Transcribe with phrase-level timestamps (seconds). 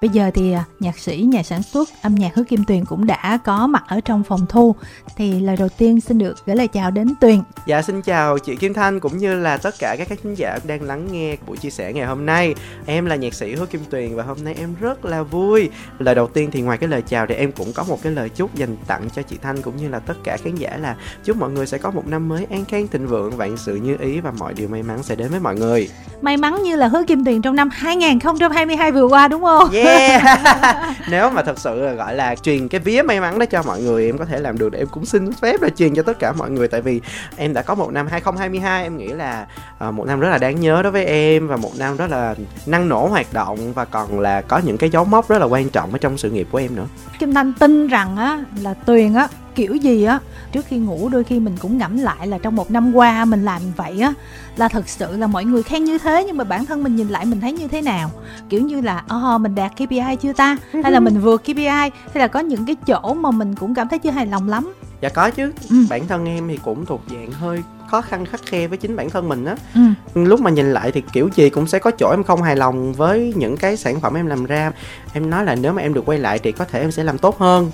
[0.00, 3.06] Bây giờ thì à, nhạc sĩ, nhà sản xuất âm nhạc Hứa Kim Tuyền cũng
[3.06, 4.74] đã có mặt ở trong phòng thu.
[5.16, 7.42] Thì lời đầu tiên xin được gửi lời chào đến Tuyền.
[7.66, 10.82] Dạ xin chào chị Kim Thanh cũng như là tất cả các khán giả đang
[10.82, 12.54] lắng nghe buổi chia sẻ ngày hôm nay.
[12.86, 15.70] Em là nhạc sĩ Hứa Kim Tuyền và hôm nay em rất là vui.
[15.98, 18.28] Lời đầu tiên thì ngoài cái lời chào thì em cũng có một cái lời
[18.28, 21.36] chúc dành tặng cho chị Thanh cũng như là tất cả khán giả là chúc
[21.36, 24.20] mọi người sẽ có một năm mới an khang thịnh vượng, vạn sự như ý
[24.20, 25.88] và mọi điều may mắn sẽ đến với mọi người.
[26.22, 29.70] May mắn như là Hứa Kim Tuyền trong năm 2022 vừa qua đúng không?
[29.72, 29.89] Yeah.
[31.10, 33.82] nếu mà thật sự là gọi là truyền cái vía may mắn đó cho mọi
[33.82, 36.18] người em có thể làm được để em cũng xin phép là truyền cho tất
[36.18, 36.68] cả mọi người.
[36.68, 37.00] Tại vì
[37.36, 39.46] em đã có một năm 2022 em nghĩ là
[39.88, 42.34] uh, một năm rất là đáng nhớ đối với em và một năm rất là
[42.66, 45.70] năng nổ hoạt động và còn là có những cái dấu mốc rất là quan
[45.70, 46.86] trọng ở trong sự nghiệp của em nữa.
[47.18, 49.28] Kim Thanh tin rằng á là Tuyền á
[49.60, 50.18] kiểu gì á
[50.52, 53.44] trước khi ngủ đôi khi mình cũng ngẫm lại là trong một năm qua mình
[53.44, 54.14] làm vậy á
[54.56, 57.08] là thật sự là mọi người khen như thế nhưng mà bản thân mình nhìn
[57.08, 58.10] lại mình thấy như thế nào?
[58.48, 60.56] Kiểu như là oh, mình đạt KPI chưa ta?
[60.82, 63.88] Hay là mình vượt KPI hay là có những cái chỗ mà mình cũng cảm
[63.88, 64.72] thấy chưa hài lòng lắm?
[65.00, 65.52] Dạ có chứ.
[65.70, 65.76] Ừ.
[65.90, 69.10] bản thân em thì cũng thuộc dạng hơi khó khăn khắc khe với chính bản
[69.10, 69.56] thân mình á.
[69.74, 69.80] Ừ.
[70.24, 72.92] lúc mà nhìn lại thì kiểu gì cũng sẽ có chỗ em không hài lòng
[72.92, 74.72] với những cái sản phẩm em làm ra.
[75.12, 77.18] Em nói là nếu mà em được quay lại thì có thể em sẽ làm
[77.18, 77.70] tốt hơn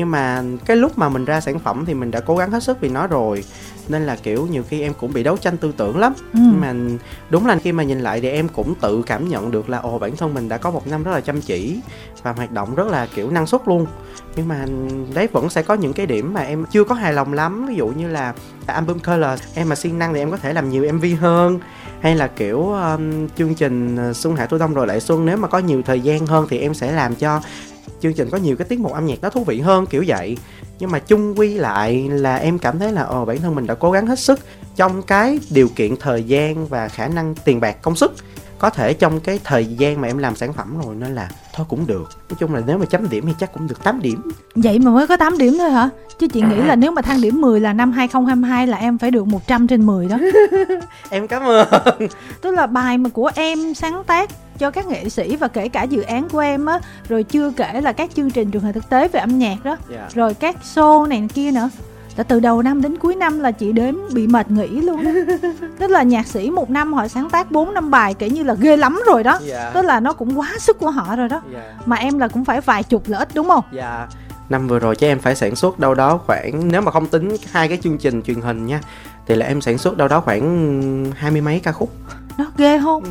[0.00, 2.62] nhưng mà cái lúc mà mình ra sản phẩm thì mình đã cố gắng hết
[2.62, 3.44] sức vì nó rồi.
[3.88, 6.12] Nên là kiểu nhiều khi em cũng bị đấu tranh tư tưởng lắm.
[6.32, 6.40] Ừ.
[6.42, 6.74] nhưng mà
[7.30, 9.98] đúng là khi mà nhìn lại thì em cũng tự cảm nhận được là ồ
[9.98, 11.80] bản thân mình đã có một năm rất là chăm chỉ
[12.22, 13.86] và hoạt động rất là kiểu năng suất luôn.
[14.36, 14.66] Nhưng mà
[15.14, 17.66] đấy vẫn sẽ có những cái điểm mà em chưa có hài lòng lắm.
[17.66, 18.34] Ví dụ như là
[18.66, 21.60] album color em mà siêng năng thì em có thể làm nhiều mv hơn.
[22.00, 25.36] Hay là kiểu um, chương trình ờ, xuân hạ thu đông rồi lại xuân nếu
[25.36, 27.40] mà có nhiều thời gian hơn thì em sẽ làm cho
[28.00, 30.36] chương trình có nhiều cái tiết mục âm nhạc nó thú vị hơn, kiểu vậy.
[30.78, 33.74] Nhưng mà chung quy lại là em cảm thấy là ồ bản thân mình đã
[33.74, 34.40] cố gắng hết sức
[34.76, 38.14] trong cái điều kiện, thời gian và khả năng tiền bạc công sức
[38.60, 41.66] có thể trong cái thời gian mà em làm sản phẩm rồi nên là thôi
[41.68, 42.10] cũng được.
[42.30, 44.22] Nói chung là nếu mà chấm điểm thì chắc cũng được 8 điểm.
[44.54, 45.88] Vậy mà mới có 8 điểm thôi hả?
[46.18, 49.10] Chứ chị nghĩ là nếu mà thang điểm 10 là năm 2022 là em phải
[49.10, 50.18] được 100 trên 10 đó.
[51.10, 51.68] Em cảm ơn.
[52.40, 55.82] Tức là bài mà của em sáng tác cho các nghệ sĩ và kể cả
[55.82, 58.90] dự án của em á rồi chưa kể là các chương trình truyền hình thực
[58.90, 59.70] tế về âm nhạc đó.
[59.70, 59.82] Yeah.
[59.90, 60.08] Dạ.
[60.14, 61.70] rồi các show này kia nữa
[62.16, 65.04] là từ đầu năm đến cuối năm là chị đếm bị mệt nghỉ luôn
[65.78, 68.54] tức là nhạc sĩ một năm họ sáng tác 4 năm bài kể như là
[68.54, 69.42] ghê lắm rồi đó yeah.
[69.44, 69.70] Dạ.
[69.74, 71.64] tức là nó cũng quá sức của họ rồi đó yeah.
[71.66, 71.82] Dạ.
[71.86, 74.08] mà em là cũng phải vài chục là ít đúng không dạ yeah.
[74.48, 77.36] năm vừa rồi chứ em phải sản xuất đâu đó khoảng nếu mà không tính
[77.50, 78.80] hai cái chương trình truyền hình nha
[79.26, 81.90] thì là em sản xuất đâu đó khoảng hai mươi mấy ca khúc
[82.38, 83.10] nó ghê không ừ.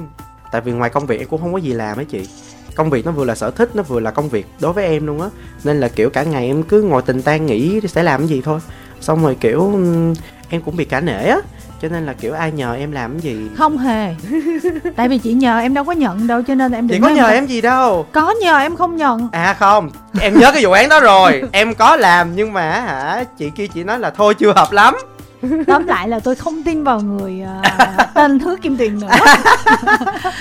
[0.52, 2.28] tại vì ngoài công việc em cũng không có gì làm ấy chị
[2.76, 5.08] công việc nó vừa là sở thích nó vừa là công việc đối với em
[5.08, 5.30] luôn á
[5.64, 8.42] nên là kiểu cả ngày em cứ ngồi tình tan nghĩ sẽ làm cái gì
[8.42, 8.60] thôi
[9.02, 9.80] xong rồi kiểu
[10.50, 11.38] em cũng bị cả nể á
[11.82, 13.48] cho nên là kiểu ai nhờ em làm cái gì?
[13.58, 14.16] Không hề.
[14.96, 17.10] Tại vì chị nhờ em đâu có nhận đâu cho nên em đừng chị có
[17.10, 18.06] nhờ em, em gì đâu.
[18.12, 19.30] Có nhờ em không nhận.
[19.32, 19.90] À không.
[20.22, 21.44] Em nhớ cái vụ án đó rồi.
[21.52, 24.96] Em có làm nhưng mà hả chị kia chị nói là thôi chưa hợp lắm.
[25.68, 29.10] Tóm lại là tôi không tin vào người uh, tên hứa kim tuyền nữa.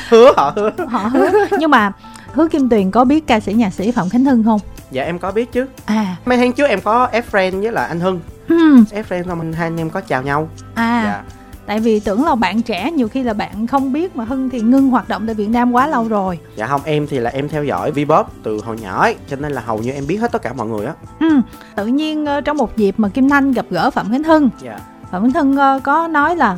[0.09, 0.71] Hứa họ hứa.
[0.89, 1.31] Họ hứa.
[1.59, 1.93] Nhưng mà
[2.33, 5.19] hứa kim tuyền có biết ca sĩ nhạc sĩ phạm khánh hưng không dạ em
[5.19, 5.67] có biết chứ.
[5.87, 6.17] À.
[6.25, 8.21] Mấy tháng trước em có f friend với là anh hưng.
[8.49, 8.77] Ừ.
[8.77, 10.49] f friend xong hai anh em có chào nhau.
[10.75, 11.03] À.
[11.05, 11.23] Dạ.
[11.67, 14.61] Tại vì tưởng là bạn trẻ nhiều khi là bạn không biết mà hưng thì
[14.61, 16.39] ngưng hoạt động tại việt nam quá lâu rồi.
[16.57, 19.53] Dạ không em thì là em theo dõi vbop từ hồi nhỏ ấy cho nên
[19.53, 20.93] là hầu như em biết hết tất cả mọi người á.
[21.21, 21.41] Ừ
[21.79, 24.79] tự nhiên ờ, trong một dịp mà kim thanh gặp gỡ phạm khánh hưng dạ.
[25.11, 26.57] Phạm khánh hưng ờ, có nói là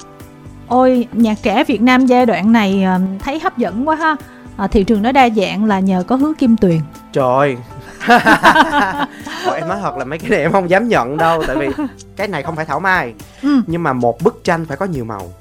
[0.69, 4.17] ôi nhạc trẻ việt nam giai đoạn này ờ, thấy hấp dẫn quá ha.
[4.57, 6.81] À, thị trường nó đa dạng là nhờ có hứa kim tuyền.
[7.13, 7.57] Trời
[9.47, 11.69] Ủa, em nói thật là mấy cái này em không dám nhận đâu tại vì
[12.17, 13.15] cái này không phải thảo mai.
[13.43, 13.61] Ừ.
[13.67, 15.33] nhưng mà một bức tranh phải có nhiều màu.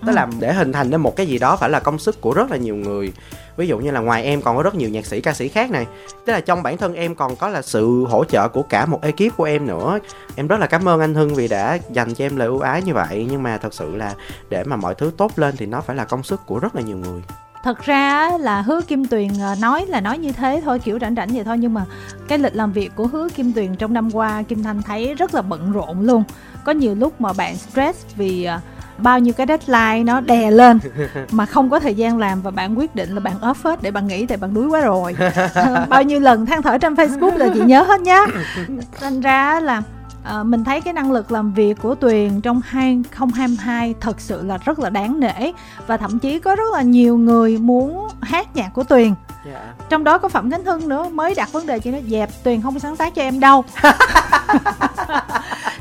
[0.00, 0.14] Tức ừ.
[0.14, 2.50] là để hình thành nên một cái gì đó phải là công sức của rất
[2.50, 3.12] là nhiều người.
[3.56, 5.70] Ví dụ như là ngoài em còn có rất nhiều nhạc sĩ ca sĩ khác
[5.70, 5.86] này.
[6.26, 9.02] Tức là trong bản thân em còn có là sự hỗ trợ của cả một
[9.02, 9.98] ekip của em nữa.
[10.36, 12.82] Em rất là cảm ơn anh hưng vì đã dành cho em lời ưu ái
[12.82, 13.26] như vậy.
[13.30, 14.14] Nhưng mà thật sự là
[14.50, 16.82] để mà mọi thứ tốt lên thì nó phải là công sức của rất là
[16.82, 17.22] nhiều người
[17.62, 21.14] thật ra là hứa kim tuyền ờ, nói là nói như thế thôi kiểu rảnh
[21.14, 21.84] rảnh vậy thôi nhưng mà
[22.28, 25.34] cái lịch làm việc của hứa kim tuyền trong năm qua kim thanh thấy rất
[25.34, 26.24] là bận rộn luôn.
[26.64, 28.60] Có nhiều lúc mà bạn stress vì ờ,
[28.98, 30.78] bao nhiêu cái deadline nó đè lên
[31.30, 33.90] mà không có thời gian làm và bạn quyết định là bạn off hết để
[33.90, 35.16] bạn nghỉ tại bạn đuối quá rồi.
[35.88, 38.20] Bao nhiêu lần than thở trên facebook là chị nhớ hết nhá.
[39.00, 39.82] Thành ra là
[40.24, 44.58] à, mình thấy cái năng lực làm việc của Tuyền trong 2022 thật sự là
[44.64, 45.52] rất là đáng nể
[45.86, 49.16] và thậm chí có rất là nhiều người muốn hát nhạc của Tuyền yeah.
[49.44, 49.74] Dạ.
[49.88, 52.62] trong đó có Phạm Khánh Hưng nữa mới đặt vấn đề cho nó dẹp Tuyền
[52.62, 53.64] không sáng tác cho em đâu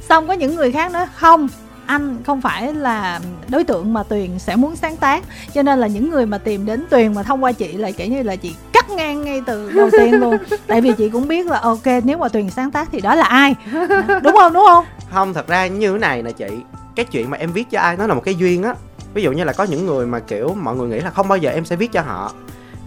[0.10, 1.48] xong có những người khác nữa không
[1.86, 5.24] anh không phải là đối tượng mà tuyền sẽ muốn sáng tác
[5.54, 8.08] cho nên là những người mà tìm đến tuyền mà thông qua chị là kiểu
[8.08, 8.56] như là chị
[8.96, 10.38] ngang ngay từ đầu tiên luôn.
[10.68, 13.26] Tại vì chị cũng biết là ok nếu mà tuyền sáng tác thì đó là
[13.26, 13.56] ai?
[14.24, 14.86] Đúng không đúng không?
[15.14, 16.48] Không thật ra như thế này nè chị.
[16.96, 18.74] Cái chuyện mà em viết cho ai nó là một cái duyên á.
[19.14, 21.38] Ví dụ như là có những người mà kiểu mọi người nghĩ là không bao
[21.38, 22.34] giờ em sẽ viết cho họ.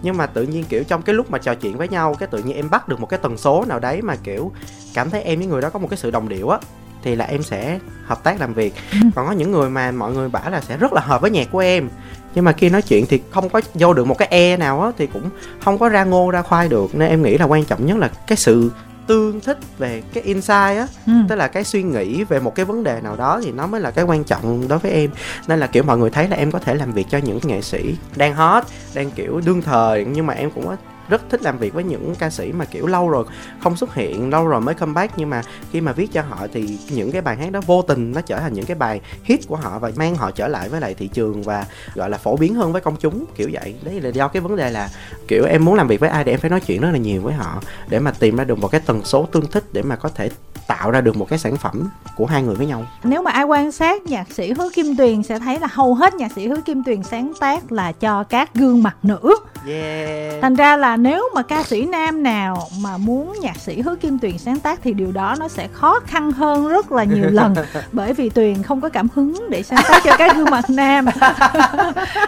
[0.01, 2.39] Nhưng mà tự nhiên kiểu trong cái lúc mà trò chuyện với nhau cái tự
[2.39, 4.51] nhiên em bắt được một cái tần số nào đấy mà kiểu
[4.93, 6.57] cảm thấy em với người đó có một cái sự đồng điệu á
[7.03, 8.73] thì là em sẽ hợp tác làm việc.
[8.91, 8.97] Ừ.
[9.15, 11.47] còn có những người mà mọi người bảo là sẽ rất là hợp với nhạc
[11.51, 11.89] của em
[12.35, 14.91] nhưng mà khi nói chuyện thì không có vô được một cái e nào á
[14.97, 15.29] thì cũng
[15.59, 18.07] không có ra ngô ra khoai được nên em nghĩ là quan trọng nhất là
[18.27, 18.71] cái sự
[19.07, 21.13] tương thích về cái insight á ừ.
[21.29, 23.81] tức là cái suy nghĩ về một cái vấn đề nào đó thì nó mới
[23.81, 25.09] là cái quan trọng đối với em
[25.47, 27.61] nên là kiểu mọi người thấy là em có thể làm việc cho những nghệ
[27.61, 30.75] sĩ đang hot đang kiểu đương thời nhưng mà em cũng có
[31.09, 33.25] rất thích làm việc với những ca sĩ mà, kiểu, lâu rồi
[33.59, 35.41] không xuất hiện, lâu rồi mới comeback nhưng mà
[35.71, 38.39] khi mà viết cho họ thì những cái bài hát đó vô tình nó trở
[38.39, 41.07] thành những cái bài hit của họ và mang họ trở lại với lại thị
[41.07, 41.65] trường và,
[41.95, 43.75] gọi là, phổ biến hơn với công chúng, kiểu vậy.
[43.83, 44.89] Đấy là do cái vấn đề là,
[45.27, 47.21] kiểu, em muốn làm việc với ai để em phải nói chuyện rất là nhiều
[47.21, 49.95] với họ để mà tìm ra được một cái tần số tương thích để mà
[49.95, 50.29] có thể
[50.67, 52.85] tạo ra được một cái sản phẩm của hai người với nhau.
[53.03, 56.15] Nếu mà ai quan sát nhạc sĩ hứa kim tuyền sẽ thấy là hầu hết
[56.15, 59.35] nhạc sĩ hứa kim tuyền sáng tác là cho các gương mặt nữ.
[59.67, 60.41] Yeah.
[60.41, 64.19] thành ra là nếu mà ca sĩ nam nào mà muốn nhạc sĩ hứa kim
[64.19, 67.55] tuyền sáng tác thì điều đó nó sẽ khó khăn hơn rất là nhiều lần.
[67.91, 71.05] Bởi vì tuyền không có cảm hứng để sáng tác cho các gương mặt nam.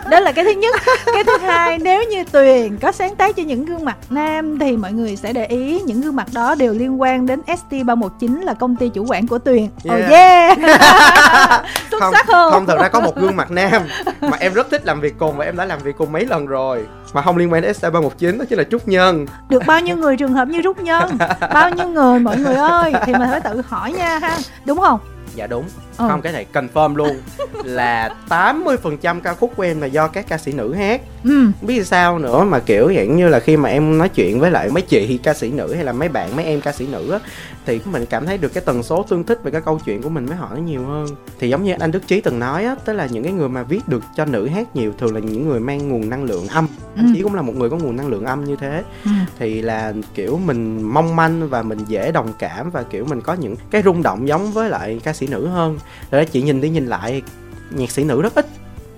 [0.10, 0.76] Đó là cái thứ nhất.
[1.06, 4.78] Cái thứ hai nếu như tuyền có sáng tác cho những gương mặt nam thì
[4.78, 8.27] mọi người sẽ để ý những gương mặt đó đều liên quan đến st 319
[8.36, 9.68] là công ty chủ quản của tuyền.
[9.84, 10.02] Yeah.
[10.04, 10.58] oh yeah.
[11.92, 13.82] Xuất không, sắc hơn không thật ra có một gương mặt nam
[14.22, 16.46] mà em rất thích làm việc cùng và em đã làm việc cùng mấy lần
[16.46, 16.88] rồi.
[17.14, 19.26] Mà không liên quan đến ST319 đó chính là Trúc Nhân.
[19.50, 21.18] Được bao nhiêu người trường hợp như Trúc Nhân?
[21.54, 22.94] Bao nhiêu người mọi người ơi?
[23.06, 24.38] Thì mình phải tự hỏi nha ha.
[24.66, 25.00] Đúng không?
[25.36, 25.66] Dạ đúng
[25.98, 26.06] ừ.
[26.08, 27.18] không cái này confirm luôn
[27.64, 31.48] là 80% ca khúc của em là do các ca sĩ nữ hát ừ.
[31.62, 34.70] biết sao nữa mà kiểu dạng như là khi mà em nói chuyện với lại
[34.70, 37.20] mấy chị ca sĩ nữ hay là mấy bạn mấy em ca sĩ nữ á
[37.68, 40.10] thì mình cảm thấy được cái tần số tương thích về cái câu chuyện của
[40.10, 41.08] mình với họ nó nhiều hơn
[41.40, 43.64] thì giống như anh Đức Trí từng nói á tức là những cái người mà
[43.64, 46.68] viết được cho nữ hát nhiều thường là những người mang nguồn năng lượng âm
[46.96, 47.02] ừ.
[47.02, 49.12] anh Trí cũng là một người có nguồn năng lượng âm như thế ừ.
[49.40, 53.34] thì là kiểu mình mong manh và mình dễ đồng cảm và kiểu mình có
[53.34, 55.78] những cái rung động giống với lại ca sĩ nữ hơn
[56.12, 57.22] rồi chị nhìn đi nhìn lại
[57.70, 58.46] nhạc sĩ nữ rất ít.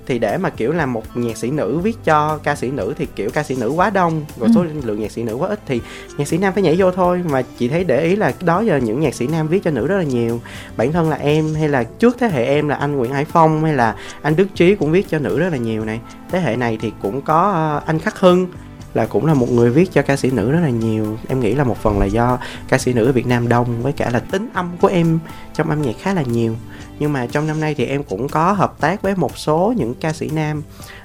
[0.05, 3.07] Thì để mà kiểu là một nhạc sĩ nữ viết cho ca sĩ nữ thì
[3.15, 4.51] kiểu ca sĩ nữ quá đông rồi ừ.
[4.55, 5.81] số lượng nhạc sĩ nữ quá ít thì
[6.17, 7.23] nhạc sĩ nam phải nhảy vô thôi.
[7.29, 9.87] Mà chị thấy để ý là đó giờ những nhạc sĩ nam viết cho nữ
[9.87, 10.41] rất là nhiều.
[10.77, 13.63] Bản thân là em hay là trước thế hệ em là anh Nguyễn Hải Phong
[13.63, 15.99] hay là anh Đức Trí cũng viết cho nữ rất là nhiều này.
[16.29, 18.47] Thế hệ này thì cũng có ờ, anh Khắc Hưng
[18.93, 21.17] là cũng là một người viết cho ca sĩ nữ rất là nhiều.
[21.27, 22.39] Em nghĩ là một phần là do
[22.69, 25.19] ca sĩ nữ ở Việt Nam đông với cả là tính âm của em
[25.53, 26.55] trong âm nhạc khá là nhiều
[26.99, 29.93] nhưng mà trong năm nay thì em cũng có hợp tác với một số những
[29.93, 30.63] ca sĩ nam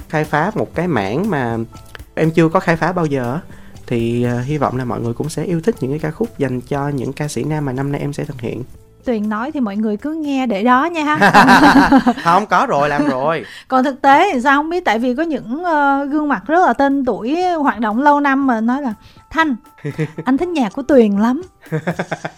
[0.08, 1.56] khai phá một cái mảng mà
[2.14, 3.38] em chưa có khai phá bao giờ
[3.86, 6.38] thì uh, hy vọng là mọi người cũng sẽ yêu thích những cái ca khúc
[6.38, 8.62] dành cho những ca sĩ nam mà năm nay em sẽ thực hiện.
[9.04, 11.18] Tuyền nói thì mọi người cứ nghe để đó nha
[12.24, 13.44] không có rồi làm rồi.
[13.68, 14.84] Còn thực tế thì sao không biết?
[14.84, 18.46] Tại vì có những uh, gương mặt rất là tên tuổi hoạt động lâu năm
[18.46, 18.94] mà nói là
[19.34, 19.56] thanh
[20.24, 21.42] anh thích nhạc của tuyền lắm.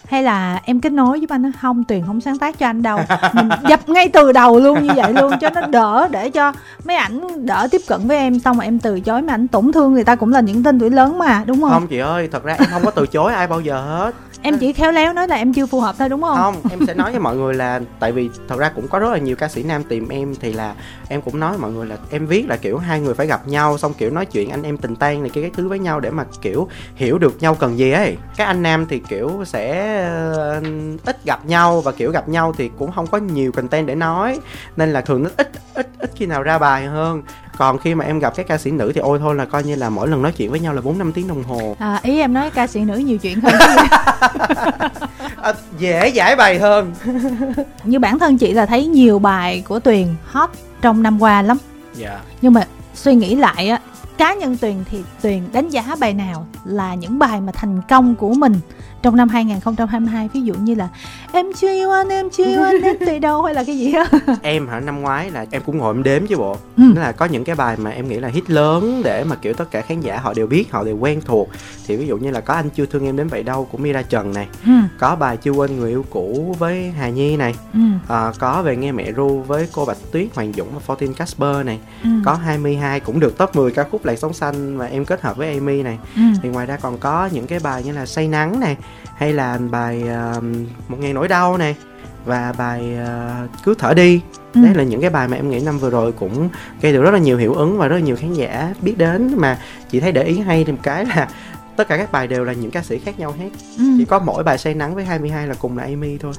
[0.07, 2.81] Hay là em kết nối với anh nói, không tuyền không sáng tác cho anh
[2.81, 2.99] đâu.
[3.33, 6.53] Mình dập ngay từ đầu luôn như vậy luôn cho nó đỡ để cho
[6.85, 8.39] mấy ảnh đỡ tiếp cận với em.
[8.39, 10.79] Xong mà em từ chối mà ảnh tổn thương người ta cũng là những tên
[10.79, 11.69] tuổi lớn mà đúng không?
[11.69, 14.15] Không chị ơi thật ra em không có từ chối ai bao giờ hết
[14.47, 16.37] em chỉ khéo léo nói là em chưa phù hợp thôi, đúng không?
[16.37, 19.11] Không, em sẽ nói với mọi người là tại vì thật ra cũng có rất
[19.11, 20.75] là nhiều ca sĩ nam tìm em thì là
[21.09, 23.47] em cũng nói với mọi người là em viết là, kiểu, hai người phải gặp
[23.47, 25.99] nhau, xong, kiểu, nói chuyện anh em tình tan này cái cái thứ với nhau
[25.99, 28.17] để mà, kiểu, hiểu được nhau cần gì ấy.
[28.37, 29.97] Các anh nam thì, kiểu, sẽ
[30.35, 30.61] ờ,
[31.05, 34.39] ít gặp nhau và, kiểu, gặp nhau thì cũng không có nhiều content để nói.
[34.77, 37.21] Nên là thường nó ít ít ít khi nào ra bài hơn
[37.57, 39.75] còn khi mà em gặp các ca sĩ nữ thì ôi thôi là coi như
[39.75, 41.75] là mỗi lần nói chuyện với nhau là bốn năm tiếng đồng hồ.
[41.79, 43.53] À, ý em nói ca sĩ nữ nhiều chuyện hơn
[45.41, 46.93] à, dễ giải bài hơn.
[47.83, 50.49] Như bản thân chị là thấy nhiều bài của tuyền hot
[50.81, 51.57] trong năm qua lắm.
[51.95, 52.19] Dạ.
[52.41, 53.79] Nhưng mà suy nghĩ lại á
[54.17, 58.15] cá nhân tuyền thì tuyền đánh giá bài nào là những bài mà thành công
[58.15, 58.59] của mình
[59.01, 60.87] trong năm 2022 ví dụ như là
[61.31, 63.91] em chưa yêu anh em chưa yêu anh em từ đâu hay là cái gì
[63.91, 64.05] đó
[64.41, 66.83] em hả năm ngoái là em cũng ngồi em đếm chứ bộ ừ.
[66.95, 69.71] là có những cái bài mà em nghĩ là hit lớn để mà kiểu tất
[69.71, 71.49] cả khán giả họ đều biết họ đều quen thuộc
[71.87, 74.01] thì ví dụ như là có anh chưa thương em đến vậy đâu của Mira
[74.01, 74.71] Trần này ừ.
[74.99, 77.79] có bài chưa quên người yêu cũ với Hà Nhi này ừ.
[78.07, 81.65] à, có về nghe mẹ ru với cô Bạch Tuyết Hoàng Dũng và Fortin Casper
[81.65, 82.09] này ừ.
[82.25, 85.37] có 22 cũng được top 10 ca khúc làn sóng xanh mà em kết hợp
[85.37, 86.21] với Amy này ừ.
[86.43, 88.77] thì ngoài ra còn có những cái bài như là say nắng này
[89.17, 90.03] hay là bài
[90.37, 90.43] uh,
[90.87, 91.75] một ngày nỗi đau này
[92.25, 94.21] và bài uh, cứ thở đi
[94.53, 94.61] ừ.
[94.63, 96.49] đấy là những cái bài mà em nghĩ năm vừa rồi cũng
[96.81, 99.33] gây được rất là nhiều hiệu ứng và rất là nhiều khán giả biết đến
[99.35, 99.59] mà
[99.89, 101.29] chị thấy để ý hay thêm cái là
[101.75, 103.83] tất cả các bài đều là những ca sĩ khác nhau hết ừ.
[103.97, 106.33] chỉ có mỗi bài say nắng với 22 là cùng là Amy thôi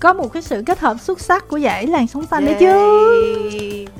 [0.00, 2.70] có một cái sự kết hợp xuất sắc của giải làn sóng xanh đấy chứ.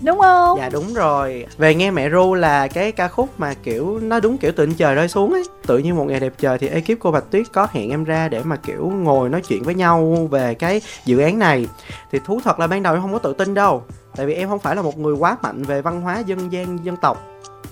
[0.02, 0.58] Đúng không?
[0.58, 1.46] Dạ đúng rồi.
[1.58, 4.94] Về nghe mẹ ru là cái ca khúc mà kiểu nó đúng kiểu tự trời
[4.94, 5.42] rơi xuống ấy.
[5.66, 8.28] Tự nhiên một ngày đẹp trời thì ekip cô bạch tuyết có hẹn em ra
[8.28, 11.66] để mà kiểu ngồi nói chuyện với nhau về cái dự án này.
[12.12, 13.82] Thì thú thật là ban đầu em không có tự tin đâu
[14.16, 16.84] tại vì em không phải là một người quá mạnh về văn hóa dân gian
[16.84, 17.26] dân tộc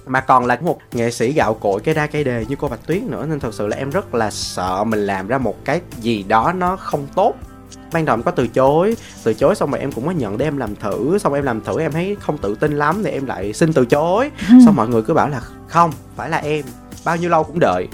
[0.06, 2.86] mà còn là một nghệ sĩ gạo cội cái ra cây đề như cô bạch
[2.86, 3.26] tuyết nữa.
[3.28, 6.52] Nên thật sự là em rất là sợ mình làm ra một cái gì đó
[6.56, 7.34] nó không tốt
[7.92, 10.46] ban đầu em có từ chối từ chối xong rồi em cũng có nhận để
[10.46, 13.26] em làm thử xong em làm thử em thấy không tự tin lắm thì em
[13.26, 14.30] lại xin từ chối.
[14.48, 14.54] Ừ.
[14.66, 16.64] xong mọi người cứ bảo là không phải là em
[17.04, 17.88] bao nhiêu lâu cũng đợi.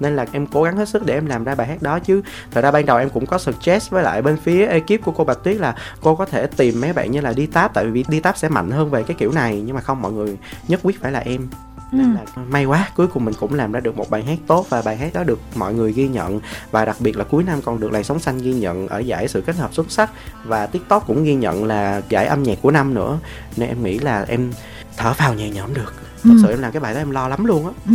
[0.00, 2.22] Nên là em cố gắng hết sức để em làm ra bài hát đó chứ.
[2.50, 5.24] Thật ra ban đầu em cũng có suggest với lại bên phía ekip của cô
[5.24, 8.04] bạch tuyết là cô có thể tìm mấy bạn như là đi táp tại vì
[8.08, 10.80] đi táp sẽ mạnh hơn về cái kiểu này nhưng mà không mọi người nhất
[10.82, 11.48] quyết phải là em
[11.92, 12.18] nên ừ.
[12.36, 14.82] là may quá cuối cùng mình cũng làm ra được một bài hát tốt và
[14.82, 16.40] bài hát đó được mọi người ghi nhận.
[16.70, 19.28] Và đặc biệt là cuối năm còn được làn sóng xanh ghi nhận ở giải
[19.28, 20.10] sự kết hợp xuất sắc.
[20.44, 23.18] Và tiktok cũng ghi nhận là giải âm nhạc của năm nữa.
[23.56, 24.52] Nên em nghĩ là em
[24.96, 25.94] thở phào nhẹ nhõm được.
[26.22, 26.40] Thật ừ.
[26.42, 27.72] sự em làm cái bài đó em lo lắm luôn á.
[27.86, 27.94] Ừ.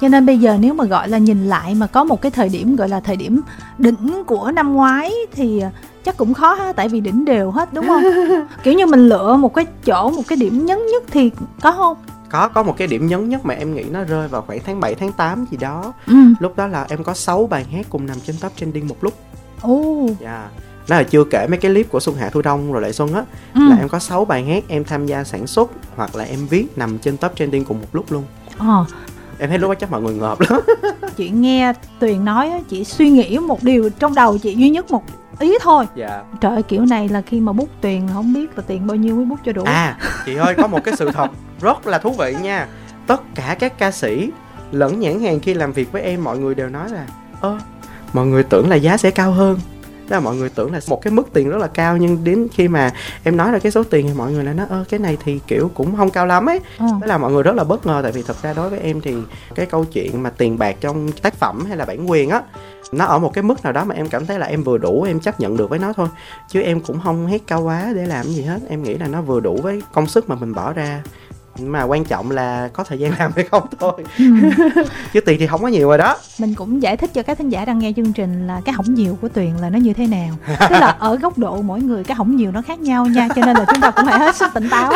[0.00, 2.48] cho nên bây giờ nếu mà gọi là nhìn lại mà có một cái thời
[2.48, 3.40] điểm gọi là thời điểm
[3.78, 5.62] đỉnh của năm ngoái thì
[6.04, 8.02] chắc cũng khó ha tại vì đỉnh đều hết đúng không?
[8.62, 11.96] Kiểu như mình lựa một cái chỗ một cái điểm nhấn nhất thì có không
[12.30, 14.80] có có một cái điểm nhấn nhất mà em nghĩ nó rơi vào khoảng tháng
[14.80, 16.14] 7 tháng 8 gì đó ừ.
[16.40, 19.14] lúc đó là em có 6 bài hát cùng nằm trên top trending một lúc
[19.62, 20.20] ồ oh.
[20.20, 20.50] yeah.
[20.88, 23.14] đó là chưa kể mấy cái clip của xuân hạ thu đông rồi lại xuân
[23.14, 23.60] á ừ.
[23.70, 26.78] là em có 6 bài hát em tham gia sản xuất hoặc là em viết
[26.78, 28.24] nằm trên top trending cùng một lúc luôn
[28.58, 28.84] ờ
[29.38, 30.60] em thấy lúc đó chắc mọi người ngợp lắm
[31.16, 35.04] chị nghe tuyền nói chị suy nghĩ một điều trong đầu chị duy nhất một
[35.38, 35.84] ý thôi.
[35.94, 36.22] Dạ.
[36.40, 39.16] Trời ơi kiểu này là khi mà bút tiền không biết là tiền bao nhiêu
[39.16, 41.30] mới bút cho đủ à chị ơi có một cái sự thật
[41.60, 42.68] rất là thú vị nha.
[43.06, 44.30] Tất cả các ca sĩ
[44.72, 47.06] lẫn nhãn hàng khi làm việc với em mọi người đều nói là
[47.40, 47.58] ơ
[48.12, 49.58] mọi người tưởng là giá sẽ cao hơn.
[50.08, 52.48] Đó là mọi người tưởng là một cái mức tiền rất là cao nhưng đến
[52.52, 52.90] khi mà
[53.24, 55.40] em nói là cái số tiền thì mọi người lại nói ơ cái này thì
[55.46, 56.60] kiểu cũng không cao lắm ấy.
[56.78, 56.86] Ừ.
[57.00, 59.00] đó là mọi người rất là bất ngờ tại vì thật ra đối với em
[59.00, 59.14] thì
[59.54, 62.42] cái câu chuyện mà tiền bạc trong tác phẩm hay là bản quyền á
[62.92, 65.02] nó ở một cái mức nào đó mà em cảm thấy là em vừa đủ
[65.02, 66.08] em chấp nhận được với nó thôi.
[66.48, 68.58] Chứ em cũng không hét cao quá để làm gì hết.
[68.68, 71.02] Em nghĩ là nó vừa đủ với công sức mà mình bỏ ra.
[71.60, 73.92] Mà quan trọng là có thời gian làm hay không thôi.
[74.18, 74.24] Ừ.
[75.12, 76.16] chứ tiền thì không có nhiều rồi đó.
[76.38, 78.94] Mình cũng giải thích cho các thính giả đang nghe chương trình là cái hỏng
[78.94, 80.34] nhiều của tuyền là nó như thế nào.
[80.46, 83.42] Tức là ở góc độ mỗi người cái hỏng nhiều nó khác nhau nha cho
[83.46, 84.92] nên là chúng ta cũng phải hết sức tỉnh táo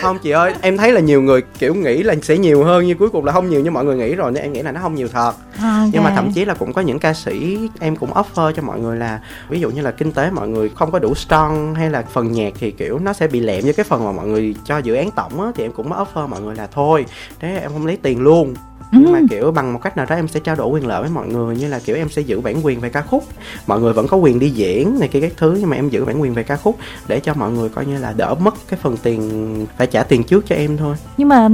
[0.00, 2.98] không chị ơi em thấy là nhiều người kiểu nghĩ là sẽ nhiều hơn nhưng
[2.98, 4.80] cuối cùng là không nhiều như mọi người nghĩ rồi nên em nghĩ là nó
[4.80, 5.90] không nhiều thật okay.
[5.92, 8.80] nhưng mà thậm chí là cũng có những ca sĩ em cũng offer cho mọi
[8.80, 11.90] người là ví dụ như là kinh tế mọi người không có đủ strong hay
[11.90, 14.54] là phần nhạc thì kiểu nó sẽ bị lẹm với cái phần mà mọi người
[14.64, 17.06] cho dự án tổng á thì em cũng offer mọi người là thôi
[17.40, 18.54] thế em không lấy tiền luôn
[18.92, 19.12] nhưng ừ.
[19.12, 21.28] mà kiểu bằng một cách nào đó em sẽ trao đổi quyền lợi với mọi
[21.28, 23.24] người như là kiểu em sẽ giữ bản quyền về ca khúc.
[23.66, 26.04] Mọi người vẫn có quyền đi diễn này kia các thứ nhưng mà em giữ
[26.04, 26.78] bản quyền về ca khúc
[27.08, 30.24] để cho mọi người coi như là đỡ mất cái phần tiền phải trả tiền
[30.24, 30.96] trước cho em thôi.
[31.16, 31.48] Nhưng mà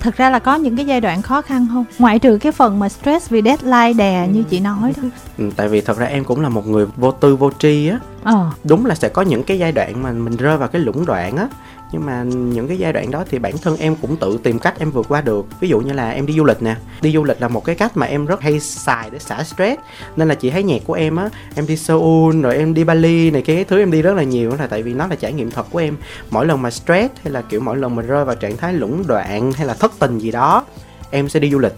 [0.00, 1.84] thật ra là có những cái giai đoạn khó khăn không?
[1.98, 5.68] Ngoại trừ cái phần mà stress vì deadline đè như chị nói thôi ừ, tại
[5.68, 7.98] vì thật ra em cũng là một người vô tư vô tri á.
[8.24, 8.50] Ờ.
[8.64, 11.36] đúng là sẽ có những cái giai đoạn mà mình rơi vào cái lũng đoạn
[11.36, 11.48] á
[11.92, 14.74] nhưng mà những cái giai đoạn đó thì bản thân em cũng tự tìm cách
[14.78, 15.46] em vượt qua được.
[15.60, 16.76] Ví dụ như là em đi du lịch nè.
[17.00, 19.80] Đi du lịch là một cái cách mà em rất hay xài để xả stress.
[20.16, 23.30] Nên là chị thấy nhạc của em á, em đi Seoul rồi em đi Bali
[23.30, 25.50] này cái thứ em đi rất là nhiều là tại vì nó là trải nghiệm
[25.50, 25.96] thật của em.
[26.30, 29.06] Mỗi lần mà stress hay là kiểu mỗi lần mình rơi vào trạng thái lũng
[29.06, 30.64] đoạn hay là thất tình gì đó,
[31.10, 31.74] em sẽ đi du lịch.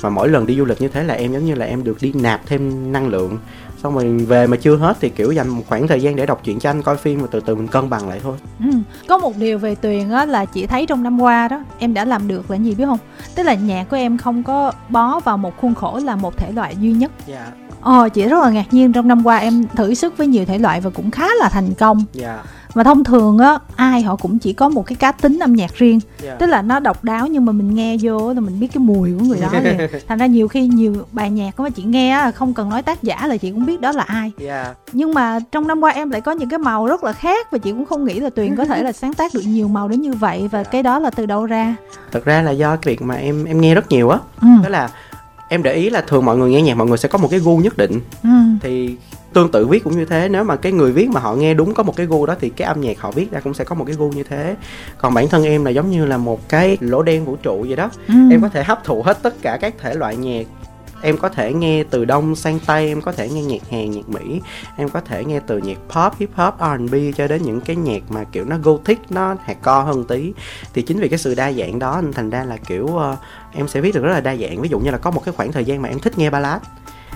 [0.00, 1.96] Và mỗi lần đi du lịch như thế là em giống như là em được
[2.00, 3.38] đi nạp thêm năng lượng
[3.82, 6.40] xong rồi về mà chưa hết thì kiểu dành một khoảng thời gian để đọc
[6.44, 8.70] truyện tranh coi phim và từ từ mình cân bằng lại thôi ừ.
[9.08, 12.04] có một điều về tuyền á là chị thấy trong năm qua đó em đã
[12.04, 12.98] làm được là gì biết không
[13.34, 16.52] tức là nhạc của em không có bó vào một khuôn khổ là một thể
[16.52, 19.94] loại duy nhất dạ Ờ, chị rất là ngạc nhiên trong năm qua em thử
[19.94, 22.04] sức với nhiều thể loại và cũng khá là thành công.
[22.12, 22.42] Dạ
[22.74, 25.74] và thông thường á ai họ cũng chỉ có một cái cá tính âm nhạc
[25.74, 26.22] riêng yeah.
[26.22, 26.34] Dạ.
[26.34, 29.12] tức là nó độc đáo nhưng mà mình nghe vô là mình biết cái mùi
[29.18, 29.76] của người đó liền
[30.08, 33.26] thành ra nhiều khi nhiều bài nhạc mà chị nghe không cần nói tác giả
[33.26, 34.66] là chị cũng biết đó là ai yeah.
[34.66, 34.74] Dạ.
[34.92, 37.58] nhưng mà trong năm qua em lại có những cái màu rất là khác và
[37.58, 40.00] chị cũng không nghĩ là tuyền có thể là sáng tác được nhiều màu đến
[40.02, 40.66] như vậy và yeah.
[40.66, 40.70] Dạ.
[40.70, 41.74] cái đó là từ đâu ra
[42.12, 44.48] thật ra là do cái việc mà em em nghe rất nhiều á ừ.
[44.62, 44.88] đó là
[45.48, 47.40] em để ý là thường mọi người nghe nhạc mọi người sẽ có một cái
[47.40, 48.28] gu nhất định ừ.
[48.60, 48.96] thì
[49.32, 50.28] tương tự viết cũng như thế.
[50.28, 52.48] Nếu mà cái người viết mà họ nghe đúng có một cái gu đó thì
[52.50, 54.56] cái âm nhạc họ viết ra cũng sẽ có một cái gu như thế.
[54.98, 57.76] Còn bản thân em là giống như là một cái lỗ đen vũ trụ vậy
[57.76, 57.90] đó.
[58.08, 58.14] Ừ.
[58.30, 60.46] em có thể hấp thụ hết tất cả các thể loại nhạc.
[61.04, 64.08] Em có thể nghe từ đông sang tây em có thể nghe nhạc hàn nhạc
[64.08, 64.40] mỹ
[64.76, 68.02] em có thể nghe từ nhạc pop hip hop R&B cho đến những cái nhạc
[68.08, 70.32] mà kiểu nó gothic nó hạt co hơn tí.
[70.74, 73.18] Thì chính vì cái sự đa dạng đó nên thành ra là kiểu uh,
[73.52, 74.60] em sẽ viết được rất là đa dạng.
[74.60, 76.62] Ví dụ như là có một cái khoảng thời gian mà em thích nghe ballad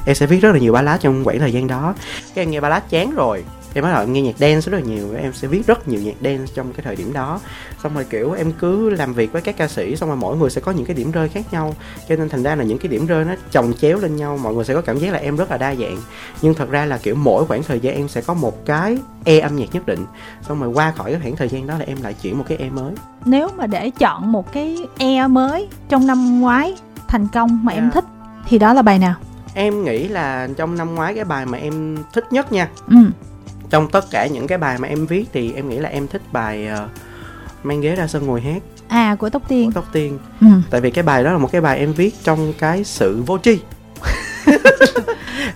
[0.07, 1.95] em sẽ viết rất là nhiều ballad trong khoảng thời gian đó.
[2.35, 3.45] Cái em nghe ballad chán rồi.
[3.75, 5.15] Em bắt đầu em nghe nhạc dance rất là nhiều.
[5.19, 7.41] Em sẽ viết rất nhiều nhạc dance trong cái thời điểm đó.
[7.83, 10.51] Xong rồi kiểu em cứ làm việc với các ca sĩ xong rồi mỗi người
[10.51, 11.75] sẽ có những cái điểm rơi khác nhau.
[12.09, 14.39] Cho nên thành ra là những cái điểm rơi nó chồng chéo lên nhau.
[14.43, 15.97] Mọi người sẽ có cảm giác là em rất là đa dạng.
[16.43, 19.39] Nhưng thật ra là kiểu mỗi khoảng thời gian em sẽ có một cái e
[19.39, 20.05] âm nhạc nhất định.
[20.49, 22.59] Xong rồi qua khỏi cái khoảng thời gian đó là em lại chuyển một cái
[22.59, 22.95] e mới.
[23.25, 26.77] Nếu mà để chọn một cái e mới trong năm ngoái
[27.09, 27.83] thành công mà yeah.
[27.83, 27.95] em dạ.
[27.95, 28.05] thích
[28.49, 29.15] thì đó là bài nào
[29.57, 32.69] em nghĩ là trong năm ngoái cái bài mà em thích nhất nha.
[32.89, 32.97] Ừ.
[33.71, 36.23] Trong tất cả những cái bài mà em viết thì em nghĩ là em thích
[36.33, 36.91] bài uh,
[37.63, 38.63] mang ghế ra sân ngồi hát.
[38.89, 39.67] À của tóc tiên.
[39.67, 40.19] Của tóc tiên.
[40.41, 40.47] Ừ.
[40.71, 43.39] tại vì cái bài đó là một cái bài em viết trong cái sự vô
[43.39, 43.61] tri.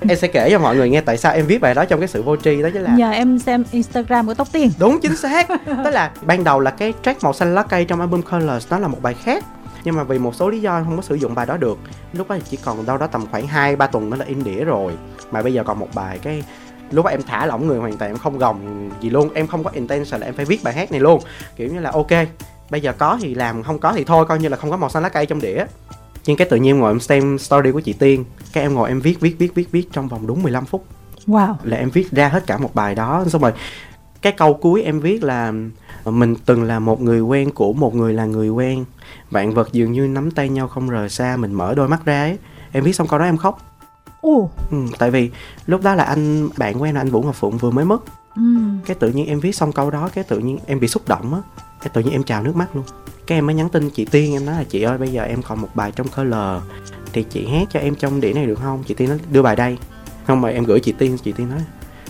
[0.09, 2.09] Em sẽ kể cho mọi người nghe tại sao em viết bài đó trong cái
[2.09, 4.71] sự vô tri đó chứ là nhờ em xem instagram của tóc tiên.
[4.78, 5.49] Đúng chính xác.
[5.85, 8.78] Tức là ban đầu là cái track màu xanh lá cây trong album colors nó
[8.78, 9.45] là một bài khác
[9.84, 11.78] nhưng mà vì một số lý do không có sử dụng bài đó được
[12.12, 14.64] lúc đó chỉ còn đâu đó tầm khoảng hai ba tuần nữa là in đĩa
[14.64, 14.92] rồi.
[15.30, 16.42] Mà bây giờ còn một bài cái
[16.90, 19.64] lúc đó em thả lỏng người hoàn toàn em không gồng gì luôn em không
[19.64, 21.20] có intention là em phải viết bài hát này luôn.
[21.56, 22.10] Kiểu như là ok
[22.70, 24.90] bây giờ có thì làm không có thì thôi coi như là không có màu
[24.90, 25.64] xanh lá cây trong đĩa.
[26.26, 29.00] Nhưng cái tự nhiên ngồi em xem story của chị Tiên cái em ngồi em
[29.00, 30.84] viết viết viết viết viết trong vòng đúng 15 phút.
[31.26, 31.54] Wow.
[31.62, 33.25] Là em viết ra hết cả một bài đó.
[33.26, 33.52] Xong rồi
[34.22, 35.52] cái câu cuối em viết là
[36.04, 38.85] mình từng là một người quen của một người là người quen
[39.30, 42.23] vạn vật dường như nắm tay nhau không rời xa mình mở đôi mắt ra
[42.23, 42.38] ấy
[42.73, 43.71] em viết xong câu đó em khóc
[44.21, 44.50] Ồ.
[44.71, 45.30] Ừ, tại vì
[45.66, 48.02] lúc đó là anh bạn em là anh Vũ Ngọc Phụng vừa mới mất.
[48.37, 48.42] Ừ.
[48.87, 51.35] Cái tự nhiên em viết xong câu đó cái tự nhiên em bị xúc động
[51.35, 51.40] á.
[51.80, 52.85] Cái tự nhiên em trào nước mắt luôn.
[53.26, 55.42] Cái em mới nhắn tin chị Tiên em nói là chị ơi bây giờ em
[55.42, 56.61] còn một bài trong khơ lờ
[57.12, 58.83] thì chị hát cho em trong đĩa này được không?
[58.87, 59.78] Chị Tiên nói đưa bài đây.
[60.26, 61.61] Không mà em gửi chị Tiên, chị Tiên nói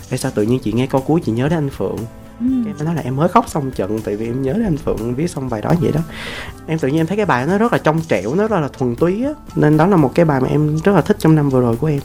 [0.09, 1.97] Ê sao tự nhiên chị nghe câu cuối chị nhớ đến anh Phượng
[2.41, 2.69] ừ.
[2.69, 5.15] em nói là em mới khóc xong trận tại vì em nhớ đến anh phượng
[5.15, 6.01] viết xong bài đó vậy đó.
[6.67, 8.67] Em tự nhiên em thấy cái bài nó rất là trong trẻo nó rất là
[8.67, 9.31] thuần túy á.
[9.55, 11.75] Nên đó là một cái bài mà em rất là thích trong năm vừa rồi
[11.75, 11.99] của em.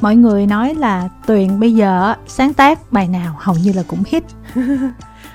[0.00, 4.02] Mọi người nói là tuyền bây giờ sáng tác bài nào hầu như là cũng
[4.06, 4.24] hit.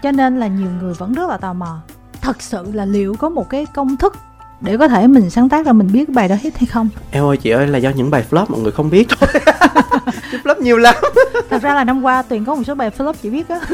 [0.04, 1.82] Cho nên là nhiều người vẫn rất là tò mò.
[2.22, 4.14] Thật sự là liệu có một cái công thức
[4.62, 6.90] để có thể mình sáng tác ra mình biết bài đó hit hay không.
[7.12, 9.42] Em ơi chị ơi là do những bài flop mọi người không biết thôi.
[10.44, 10.96] Flop nhiều lắm.
[11.50, 13.60] Thật ra là năm qua tuyền có một số bài flop chị biết á.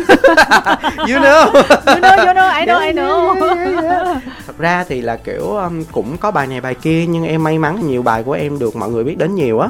[0.97, 1.45] You know.
[1.85, 4.15] You know you know I know I know.
[4.47, 7.59] thật ra thì là kiểu um, cũng có bài này bài kia nhưng em may
[7.59, 9.69] mắn nhiều bài của em được mọi người biết đến nhiều á.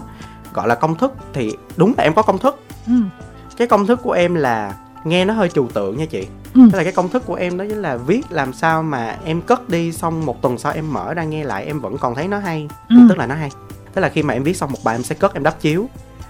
[0.54, 2.60] Gọi là công thức thì đúng là em có công thức.
[2.88, 2.93] Ừ.
[3.58, 4.73] cái công thức của em là
[5.04, 6.62] nghe nó hơi trừu tượng nha chị ừ.
[6.72, 9.42] tức là cái công thức của em đó chính là viết làm sao mà em
[9.42, 12.28] cất đi xong một tuần sau em mở ra nghe lại em vẫn còn thấy
[12.28, 12.68] nó hay.
[12.89, 12.96] Ừ.
[13.10, 13.50] tức là nó hay.
[13.94, 15.89] Tức là khi mà em viết xong một bài em sẽ cất em đắp chiếu.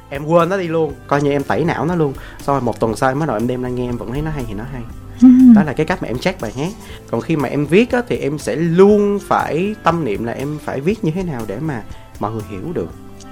[0.09, 2.13] Em quên nó đi luôn coi như em tẩy não nó luôn.
[2.41, 4.21] Xong rồi một tuần sau em bắt đầu em đem ra nghe em vẫn thấy
[4.21, 4.81] nó hay thì nó hay.
[5.21, 5.27] Ừ.
[5.55, 6.71] đó là cái cách mà em check bài hát.
[7.11, 10.59] Còn khi mà em viết á, thì em sẽ luôn phải tâm niệm là em
[10.63, 11.83] phải viết như thế nào để mà
[12.19, 12.89] mọi người hiểu được.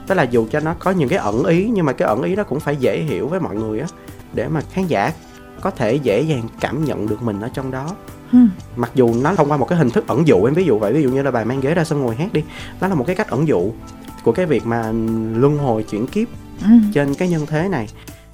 [0.08, 2.36] Tức là dù cho nó có những cái ẩn ý nhưng mà cái ẩn ý
[2.36, 3.88] đó cũng phải dễ hiểu với mọi người á
[4.34, 5.12] để mà khán giả
[5.62, 7.95] có thể dễ dàng cảm nhận được mình ở trong đó.
[8.32, 8.39] Ừ.
[8.76, 10.93] mặc dù nó thông qua một cái hình thức ẩn dụ em ví dụ vậy
[10.93, 12.43] ví dụ như là bài mang ghế ra sân ngồi hát đi
[12.80, 13.71] đó là một cái cách ẩn dụ
[14.24, 14.91] của cái việc mà
[15.36, 16.28] luân hồi chuyển kiếp
[16.62, 16.69] ừ.
[16.93, 17.88] trên cái nhân thế này.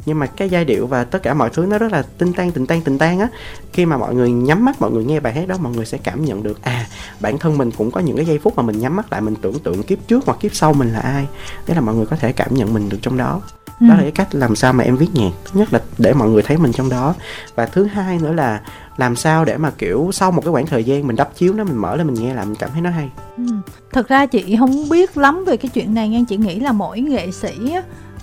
[0.06, 2.52] Nhưng mà cái giai điệu và tất cả mọi thứ nó rất là tinh tan
[2.52, 3.28] tinh tan tinh tan á.
[3.74, 5.98] Khi mà mọi người nhắm mắt mọi người nghe bài hát đó mọi người sẽ
[5.98, 6.88] cảm nhận được à
[7.20, 9.36] bản thân mình cũng có những cái giây phút mà mình nhắm mắt lại mình
[9.42, 11.28] tưởng tượng kiếp trước hoặc kiếp sau mình là ai.
[11.66, 13.42] Thế là mọi người có thể cảm nhận mình được trong đó
[13.80, 14.02] đó là ừ.
[14.02, 16.58] cái cách làm sao mà em viết nhạc thứ nhất là để mọi người thấy
[16.58, 17.14] mình trong đó.
[17.56, 18.62] Và thứ hai nữa là
[18.98, 21.64] làm sao để mà kiểu sau một cái khoảng thời gian mình đắp chiếu nó
[21.64, 23.10] mình mở lên mình nghe lại mình cảm thấy nó hay.
[23.38, 23.44] Ừ.
[23.92, 27.00] thật ra chị không biết lắm về cái chuyện này nhưng chị nghĩ là mỗi
[27.00, 27.74] nghệ sĩ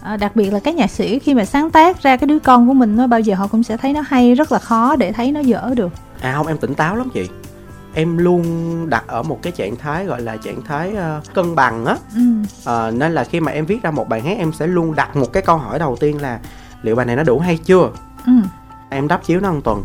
[0.03, 2.69] à, đặc biệt là các nhạc sĩ khi mà sáng tác ra cái đứa con
[2.69, 5.13] của mình nó bao giờ họ cũng sẽ thấy nó hay rất là khó để
[5.13, 5.93] thấy nó dở được.
[6.21, 7.29] À không em tỉnh táo lắm chị
[7.95, 8.45] em luôn
[8.91, 12.21] đặt ở một cái trạng thái gọi là trạng thái uh, cân bằng á ừ.
[12.89, 15.17] uh, nên là khi mà em viết ra một bài hát em sẽ luôn đặt
[15.17, 16.41] một cái câu hỏi đầu tiên là
[16.83, 17.91] liệu bài này nó đủ hay chưa
[18.27, 18.33] ừ.
[18.91, 19.83] em đắp chiếu nó một tuần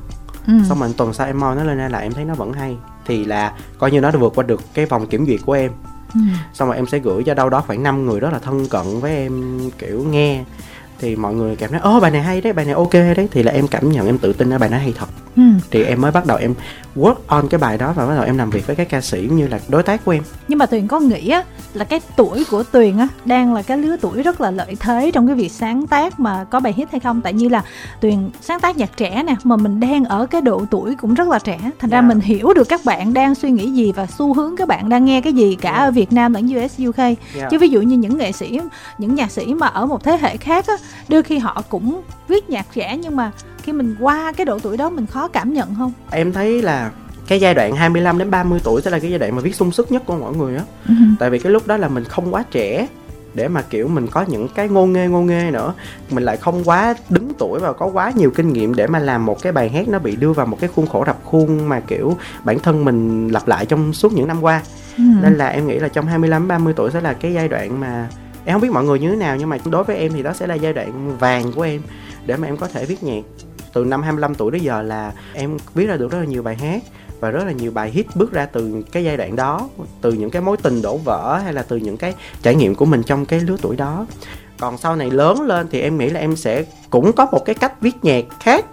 [0.48, 0.54] ừ.
[0.70, 2.78] xong rồi tuần sau em moi nó lên ra lại em thấy nó vẫn hay
[3.06, 5.72] thì là coi như nó đã vượt qua được cái vòng kiểm duyệt của em
[6.14, 6.20] ừ.
[6.54, 9.00] xong rồi em sẽ gửi cho đâu đó khoảng 5 người rất là thân cận
[9.00, 10.44] với em kiểu nghe
[11.00, 13.44] thì mọi người cảm thấy ô bài này hay đấy bài này ok đấy thì
[13.44, 15.42] là em cảm nhận em tự tin là bài nói hay thật ừ.
[15.72, 16.54] thì em mới bắt đầu em
[16.96, 19.30] work on cái bài đó và bắt đầu em làm việc với các ca sĩ
[19.32, 22.46] như là đối tác của em nhưng mà tuyền có nghĩ á là cái tuổi
[22.52, 25.52] của tuyền á đang là cái lứa tuổi rất là lợi thế trong cái việc
[25.52, 27.64] sáng tác mà có bài hit hay không tại như là
[28.02, 31.28] tuyền sáng tác nhạc trẻ nè mà mình đang ở cái độ tuổi cũng rất
[31.28, 31.92] là trẻ thành yeah.
[31.92, 32.02] ra dạ.
[32.02, 35.06] mình hiểu được các bạn đang suy nghĩ gì và xu hướng các bạn đang
[35.06, 35.80] nghe cái gì cả yeah.
[35.80, 35.86] Dạ.
[35.86, 37.18] ở Việt Nam lẫn US UK yeah.
[37.36, 37.48] Dạ.
[37.52, 38.60] chứ ví dụ như những nghệ sĩ
[38.98, 40.74] những nhạc sĩ mà ở một thế hệ khác á
[41.10, 43.32] đôi khi họ cũng viết nhạc trẻ nhưng mà
[43.64, 46.92] khi mình qua cái độ tuổi đó mình khó cảm nhận không em thấy là
[47.28, 49.72] cái giai đoạn 25 đến 30 tuổi sẽ là cái giai đoạn mà viết sung
[49.72, 51.16] sức nhất của mọi người á uh-huh.
[51.20, 52.88] tại vì cái lúc đó là mình không quá trẻ
[53.34, 55.74] để mà kiểu mình có những cái ngô nghê ngô nghê nữa
[56.12, 59.26] mình lại không quá đứng tuổi và có quá nhiều kinh nghiệm để mà làm
[59.26, 61.80] một cái bài hát nó bị đưa vào một cái khuôn khổ rập khuôn mà
[61.80, 64.62] kiểu bản thân mình lặp lại trong suốt những năm qua
[64.98, 65.04] ừ.
[65.22, 68.08] nên là em nghĩ là trong 25 30 tuổi sẽ là cái giai đoạn mà
[68.50, 70.34] em không biết mọi người như thế nào, nhưng mà đối với em thì đó
[70.34, 71.82] sẽ là giai đoạn vàng của em
[72.26, 73.22] để mà em có thể viết nhạc.
[73.74, 76.56] Từ năm 25 tuổi đến giờ là em viết ra được rất là nhiều bài
[76.56, 76.84] hát
[77.20, 79.70] và rất là nhiều bài hit bước ra từ cái giai đoạn đó,
[80.02, 82.86] từ những cái mối tình đổ vỡ hay là từ những cái trải nghiệm của
[82.86, 84.06] mình trong cái lứa tuổi đó.
[84.60, 87.56] Còn sau này lớn lên thì em nghĩ là em sẽ cũng có một cái
[87.56, 88.66] cách viết nhạc khác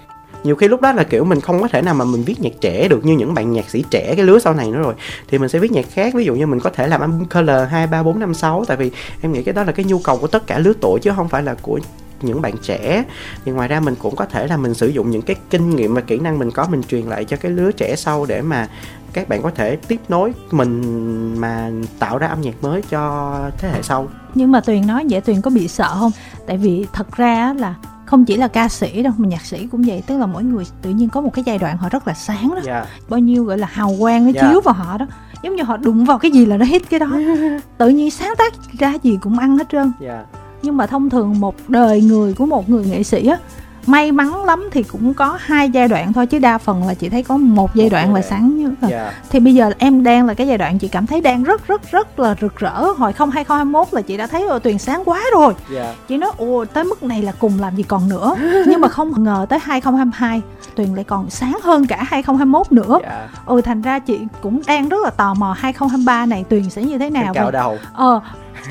[0.46, 2.52] nhiều khi lúc đó là, kiểu, mình không có thể nào mà mình viết nhạc
[2.60, 4.94] trẻ được như những bạn nhạc sĩ trẻ cái lứa sau này nữa rồi.
[5.28, 7.68] Thì mình sẽ viết nhạc khác, ví dụ như mình có thể làm album color
[7.70, 8.90] hai, ba, bốn, năm, sáu, tại vì
[9.22, 11.28] em nghĩ cái đó là cái nhu cầu của tất cả lứa tuổi chứ không
[11.28, 11.80] phải là của
[12.22, 13.04] những bạn trẻ.
[13.44, 15.94] Thì ngoài ra mình cũng có thể là mình sử dụng những cái kinh nghiệm
[15.94, 18.68] và kỹ năng mình có, mình truyền lại cho cái lứa trẻ sau để mà
[19.12, 23.68] các bạn có thể tiếp nối mình mà tạo ra âm nhạc mới cho thế
[23.68, 24.08] hệ sau.
[24.34, 26.12] Nhưng mà tuyền nói vậy, tuyền có bị sợ không?
[26.46, 27.74] Tại vì thật ra là
[28.06, 30.64] không chỉ là ca sĩ đâu mà nhạc sĩ cũng vậy tức là mỗi người
[30.82, 32.66] tự nhiên có một cái giai đoạn họ rất là sáng đó yeah.
[32.66, 32.86] Dạ.
[33.08, 34.36] bao nhiêu gọi là hào quang nó yeah.
[34.36, 34.50] Dạ.
[34.50, 35.06] chiếu vào họ đó
[35.42, 37.18] giống như họ đụng vào cái gì là nó hit cái đó
[37.78, 40.26] tự nhiên sáng tác ra gì cũng ăn hết trơn yeah.
[40.32, 43.38] Dạ nhưng mà thông thường một đời người của một người nghệ sĩ á
[43.86, 47.08] may mắn lắm thì cũng có hai giai đoạn thôi chứ đa phần là chị
[47.08, 48.90] thấy có một giai đoạn là sáng như yeah.
[48.90, 49.12] Dạ.
[49.30, 51.90] thì bây giờ em đang là cái giai đoạn chị cảm thấy đang rất rất
[51.90, 55.20] rất là rực rỡ hồi không 2021 là chị đã thấy rồi tuyền sáng quá
[55.32, 55.86] rồi yeah.
[55.86, 55.94] Dạ.
[56.08, 59.24] chị nói ồ tới mức này là cùng làm gì còn nữa nhưng mà không
[59.24, 60.42] ngờ tới 2022
[60.74, 63.14] tuyền lại còn sáng hơn cả 2021 nữa yeah.
[63.14, 63.28] Dạ.
[63.46, 66.98] ừ thành ra chị cũng đang rất là tò mò 2023 này tuyền sẽ như
[66.98, 68.20] thế nào cạo đầu ờ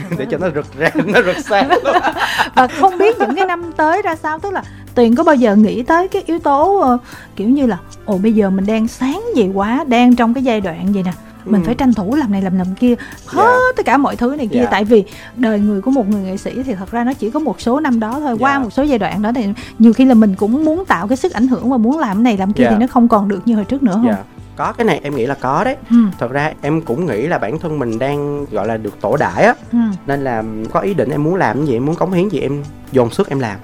[0.18, 1.70] để cho nó rực rỡ nó rực sáng
[2.56, 4.64] và không biết những cái năm tới ra sao tức là
[4.96, 7.02] tuyền có bao giờ nghĩ tới cái yếu tố uh,
[7.36, 10.62] kiểu như là ồ bây giờ mình đang sáng gì quá đang trong cái giai
[10.62, 11.12] đoạn gì nè
[11.46, 11.66] mình ừ.
[11.66, 13.56] phải tranh thủ làm này làm làm kia hết yeah.
[13.56, 13.74] Dạ.
[13.78, 14.68] tất cả mọi thứ này kia yeah.
[14.68, 14.72] Dạ.
[14.72, 15.04] tại vì
[15.36, 17.80] đời người của một người nghệ sĩ thì thật ra nó chỉ có một số
[17.80, 18.40] năm đó thôi yeah.
[18.40, 18.60] qua dạ.
[18.60, 19.46] một số giai đoạn đó thì
[19.80, 22.38] nhiều khi là mình cũng muốn tạo cái sức ảnh hưởng và muốn làm này
[22.38, 22.74] làm kia yeah.
[22.74, 25.16] thì nó không còn được như hồi trước nữa không yeah có cái này em
[25.16, 25.96] nghĩ là có đấy ừ.
[26.20, 29.44] thật ra em cũng nghĩ là bản thân mình đang gọi là được tổ đại
[29.44, 29.78] á ừ.
[30.08, 32.64] nên là có ý định em muốn làm gì em muốn cống hiến gì em
[32.92, 33.58] dồn sức em làm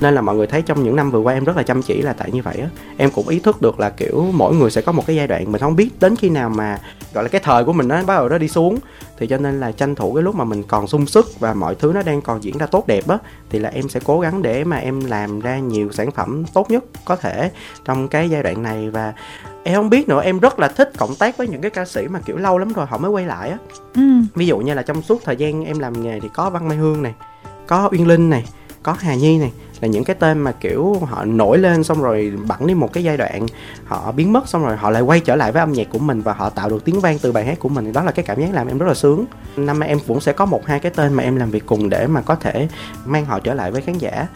[0.00, 2.02] nên là mọi người thấy trong những năm vừa qua em rất là chăm chỉ
[2.02, 2.68] là tại như vậy á.
[2.96, 5.52] Em cũng ý thức được là kiểu mỗi người sẽ có một cái giai đoạn
[5.52, 6.78] mình không biết đến khi nào mà
[7.14, 8.78] gọi là cái thời của mình nó bắt đầu nó đi xuống.
[9.18, 11.74] Thì cho nên là tranh thủ cái lúc mà mình còn sung sức và mọi
[11.74, 13.18] thứ nó đang còn diễn ra tốt đẹp á
[13.50, 16.70] thì là em sẽ cố gắng để mà em làm ra nhiều sản phẩm tốt
[16.70, 17.50] nhất có thể
[17.84, 18.90] trong cái giai đoạn này.
[18.90, 19.12] Và
[19.64, 22.08] em không biết nữa em rất là thích cộng tác với những cái ca sĩ
[22.08, 23.58] mà kiểu lâu lắm rồi họ mới quay lại á.
[23.94, 24.02] Ừ.
[24.34, 26.76] ví dụ như là trong suốt thời gian em làm nghề thì có văn mai
[26.76, 27.14] hương này
[27.66, 28.44] có uyên linh này
[28.84, 32.32] có hà nhi này là những cái tên mà kiểu họ nổi lên xong rồi
[32.48, 33.46] bẵng đi một cái giai đoạn
[33.84, 36.20] họ biến mất xong rồi họ lại quay trở lại với âm nhạc của mình
[36.20, 37.92] và họ tạo được tiếng vang từ bài hát của mình.
[37.92, 39.24] Đó là cái cảm giác làm em rất là sướng.
[39.56, 41.88] Năm nay em cũng sẽ có một hai cái tên mà em làm việc cùng
[41.88, 42.68] để mà có thể
[43.04, 44.26] mang họ trở lại với khán giả.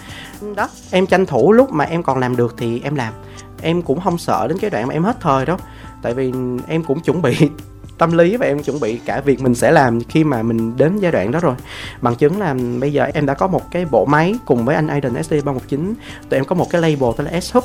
[0.57, 0.69] Đó.
[0.91, 3.15] Em tranh thủ lúc mà em còn làm được thì em làm.
[3.63, 5.59] Em cũng không sợ đến cái đoạn mà em hết thời đó
[6.03, 6.33] tại vì
[6.69, 7.51] em cũng chuẩn bị
[7.99, 10.99] tâm lý và em chuẩn bị cả việc mình sẽ làm khi mà mình đến
[10.99, 11.55] giai đoạn đó rồi.
[12.01, 14.87] Bằng chứng là bây giờ em đã có một cái bộ máy cùng với anh
[14.87, 15.95] Aiden SD 319
[16.29, 17.65] tụi em có một cái label tên là S Hub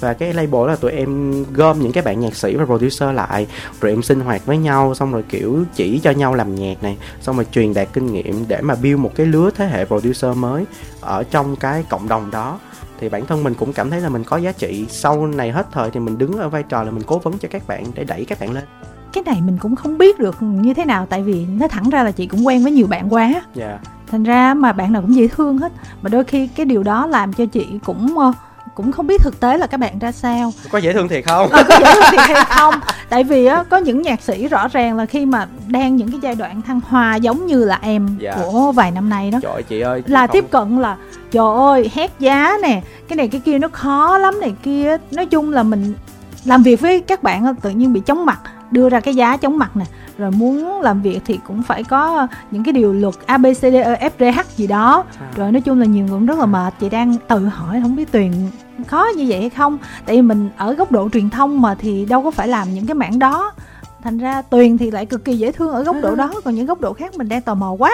[0.00, 3.46] và cái label là tụi em gom những cái bạn nhạc sĩ và producer lại.
[3.80, 6.96] Rồi em sinh hoạt với nhau, xong rồi kiểu chỉ cho nhau làm nhạc này,
[7.20, 10.36] xong rồi truyền đạt kinh nghiệm để mà build một cái lứa thế hệ producer
[10.36, 10.64] mới
[11.00, 12.58] ở trong cái cộng đồng đó.
[13.00, 14.86] Thì bản thân mình cũng cảm thấy là mình có giá trị.
[14.88, 17.48] Sau này hết thời thì mình đứng ở vai trò là mình cố vấn cho
[17.50, 18.64] các bạn để đẩy các bạn lên
[19.12, 22.02] cái này mình cũng không biết được như thế nào tại vì nó thẳng ra
[22.02, 23.24] là chị cũng quen với nhiều bạn quá.
[23.24, 23.44] Yeah.
[23.54, 23.78] Dạ.
[24.10, 25.72] thành ra mà bạn nào cũng dễ thương hết.
[26.02, 28.34] Mà đôi khi cái điều đó làm cho chị cũng uh,
[28.74, 30.52] cũng không biết thực tế là các bạn ra sao.
[30.70, 31.48] Có dễ thương thiệt không?
[31.52, 32.74] À, có dễ thương thiệt hay không?
[33.08, 36.20] Tại vì á có những nhạc sĩ rõ ràng là khi mà đang những cái
[36.22, 38.36] giai đoạn thăng hoa giống như là em dạ.
[38.36, 39.38] của vài năm nay đó.
[39.42, 40.34] Trời ơi, chị ơi chị là không...
[40.34, 40.96] tiếp cận là
[41.30, 44.96] trời ơi hét giá nè cái này cái kia nó khó lắm này kia.
[45.10, 45.94] Nói chung là mình
[46.44, 48.40] làm việc với các bạn tự nhiên bị chóng mặt
[48.72, 49.84] đưa ra cái giá chóng mặt nè.
[50.18, 53.60] Rồi muốn làm việc thì cũng phải có những cái điều luật A B C
[53.60, 55.04] D E F G H gì đó.
[55.20, 55.30] À.
[55.36, 56.74] rồi nói chung là nhiều người cũng rất là mệt.
[56.80, 58.32] Chị đang tự hỏi không biết tuyền
[58.86, 59.78] khó như vậy hay không?
[60.06, 62.86] Tại vì mình ở góc độ truyền thông mà thì đâu có phải làm những
[62.86, 63.52] cái mảng đó
[64.04, 66.66] thành ra tuyền thì lại cực kỳ dễ thương ở góc độ đó còn những
[66.66, 67.92] góc độ khác mình đang tò mò quá.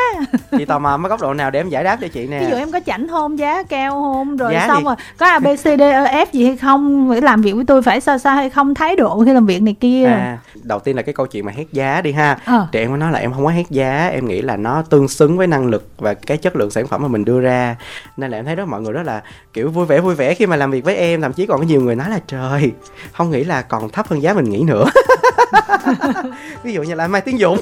[0.58, 2.40] Chị tò mò mấy góc độ nào để em giải đáp cho chị nè?
[2.40, 4.84] Ví dụ em có chảnh hôn giá cao hôn rồi giá xong gì?
[4.84, 7.64] rồi có a b c d e f gì hay không phải làm việc với
[7.64, 10.04] tôi phải sao sao hay không thái độ khi làm việc này kia.
[10.04, 12.38] À, đầu tiên là cái câu chuyện mà hét giá đi ha.
[12.44, 12.66] À.
[12.72, 15.08] thì em có nói là em không có hét giá em nghĩ là nó tương
[15.08, 17.76] xứng với năng lực và cái chất lượng sản phẩm mà mình đưa ra.
[18.16, 20.46] Nên là em thấy đó mọi người rất là kiểu vui vẻ vui vẻ khi
[20.46, 22.72] mà làm việc với em thậm chí còn có nhiều người nói là trời
[23.12, 24.84] không nghĩ là còn thấp hơn giá mình nghĩ nữa
[26.62, 27.60] ví dụ như là mai tiến dụng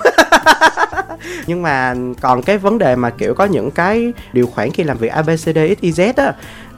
[1.47, 4.99] nhưng mà còn cái vấn đề mà kiểu có những cái điều khoản khi làm
[4.99, 6.33] việc abcd xyz á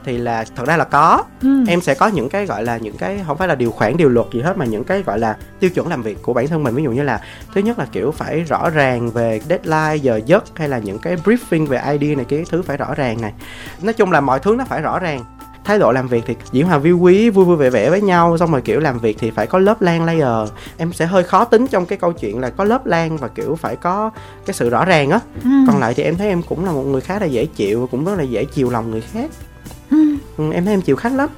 [0.05, 1.23] thì là thật ra là có.
[1.41, 1.63] Ừ.
[1.67, 4.09] em sẽ có những cái gọi là những cái không phải là điều khoản điều
[4.09, 6.63] luật gì hết mà những cái gọi là tiêu chuẩn làm việc của bản thân
[6.63, 6.75] mình.
[6.75, 7.21] Ví dụ như là
[7.53, 11.15] thứ nhất là kiểu phải rõ ràng về deadline giờ giấc hay là những cái
[11.15, 13.33] briefing về id này cái thứ phải rõ ràng này.
[13.81, 15.23] Nói chung là mọi thứ nó phải rõ ràng
[15.69, 18.37] thái độ làm việc thì diễn hòa vi quý vui vui vẻ vẻ với nhau
[18.37, 20.49] xong rồi kiểu làm việc thì phải có lớp lan layer.
[20.77, 23.55] Em sẽ hơi khó tính trong cái câu chuyện là có lớp lan và kiểu
[23.55, 24.09] phải có
[24.45, 25.19] cái sự rõ ràng á.
[25.43, 25.49] Ừ.
[25.67, 27.87] còn lại thì em thấy em cũng là một người khá là dễ chịu và
[27.91, 29.31] cũng rất là dễ chiều lòng người khác.
[29.91, 29.97] Ừ.
[30.37, 31.29] ừ em thấy em chịu khách lắm.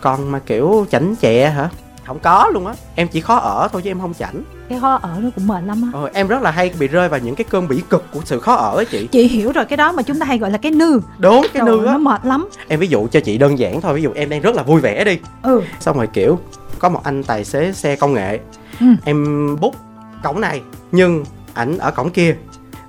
[0.00, 1.68] Còn mà kiểu chảnh chẹ hả?
[2.06, 2.74] Không có luôn á.
[2.94, 5.64] Em chỉ khó ở thôi chứ em không chảnh cái khó ở nó cũng mệt
[5.66, 5.88] lắm á.
[6.00, 8.40] Ờ, em rất là hay bị rơi vào những cái cơn bỉ cực của sự
[8.40, 9.08] khó ở á chị.
[9.12, 11.00] Chị hiểu rồi cái đó mà chúng ta hay gọi là cái nư.
[11.18, 11.92] Đúng cái nư á.
[11.92, 12.48] nó mệt lắm.
[12.68, 14.80] Em ví dụ cho chị đơn giản thôi ví dụ em đang rất là vui
[14.80, 15.18] vẻ đi.
[15.42, 15.62] Ừ.
[15.80, 16.38] Xong rồi kiểu
[16.78, 18.38] có một anh tài xế xe công nghệ.
[18.80, 18.86] Ừ.
[19.04, 19.74] em bút
[20.22, 20.60] cổng này
[20.92, 21.24] nhưng
[21.54, 22.36] ảnh ở cổng kia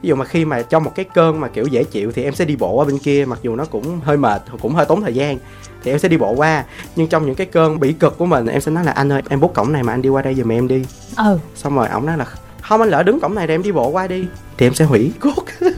[0.01, 2.35] ví dụ mà khi mà trong một cái cơn mà kiểu dễ chịu thì em
[2.35, 5.01] sẽ đi bộ ở bên kia mặc dù nó cũng hơi mệt cũng hơi tốn
[5.01, 5.37] thời gian
[5.83, 6.63] thì em sẽ đi bộ qua.
[6.95, 9.21] Nhưng trong những cái cơn bỉ cực của mình em sẽ nói là anh ơi
[9.29, 10.85] em bút cổng này mà anh đi qua đây giùm em đi.
[11.17, 11.39] Ừ.
[11.55, 12.25] Xong rồi ổng nói là
[12.61, 14.25] không anh lỡ đứng cổng này để em đi bộ qua đi.
[14.57, 15.11] Thì em sẽ hủy.
[15.19, 15.43] Cốt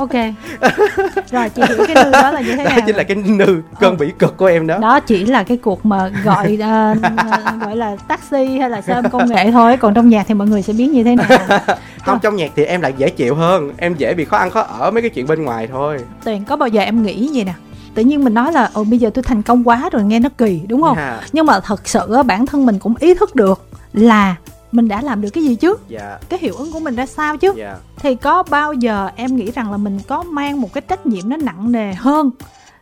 [0.00, 0.10] ok.
[1.30, 3.62] Rồi chị hiểu cái nư đó là như thế đó nào chính là cái nư
[3.80, 4.78] cơn bỉ cực của em đó.
[4.78, 9.28] Đó chỉ là cái cuộc mà gọi uh, gọi là taxi hay là xe công
[9.28, 9.76] nghệ thôi.
[9.76, 11.58] Còn trong nhạc thì mọi người sẽ biết như thế nào.
[12.04, 13.72] Không trong nhạc thì em lại dễ chịu hơn.
[13.78, 15.98] Em dễ bị khó ăn khó ở mấy cái chuyện bên ngoài thôi.
[16.24, 17.52] Tuyền có bao giờ em nghĩ gì nè?
[17.94, 20.28] Tự nhiên mình nói là ồ bây giờ tôi thành công quá rồi nghe nó
[20.38, 20.96] kỳ đúng không?
[20.96, 21.20] Yeah.
[21.32, 24.36] nhưng mà thật sự bản thân mình cũng ý thức được là
[24.72, 25.76] mình đã làm được cái gì chứ.
[25.88, 26.18] Dạ.
[26.28, 27.52] cái hiệu ứng của mình ra sao chứ.
[27.56, 27.76] Dạ.
[27.96, 31.28] thì có bao giờ em nghĩ rằng là mình có mang một cái trách nhiệm
[31.28, 32.30] nó nặng nề hơn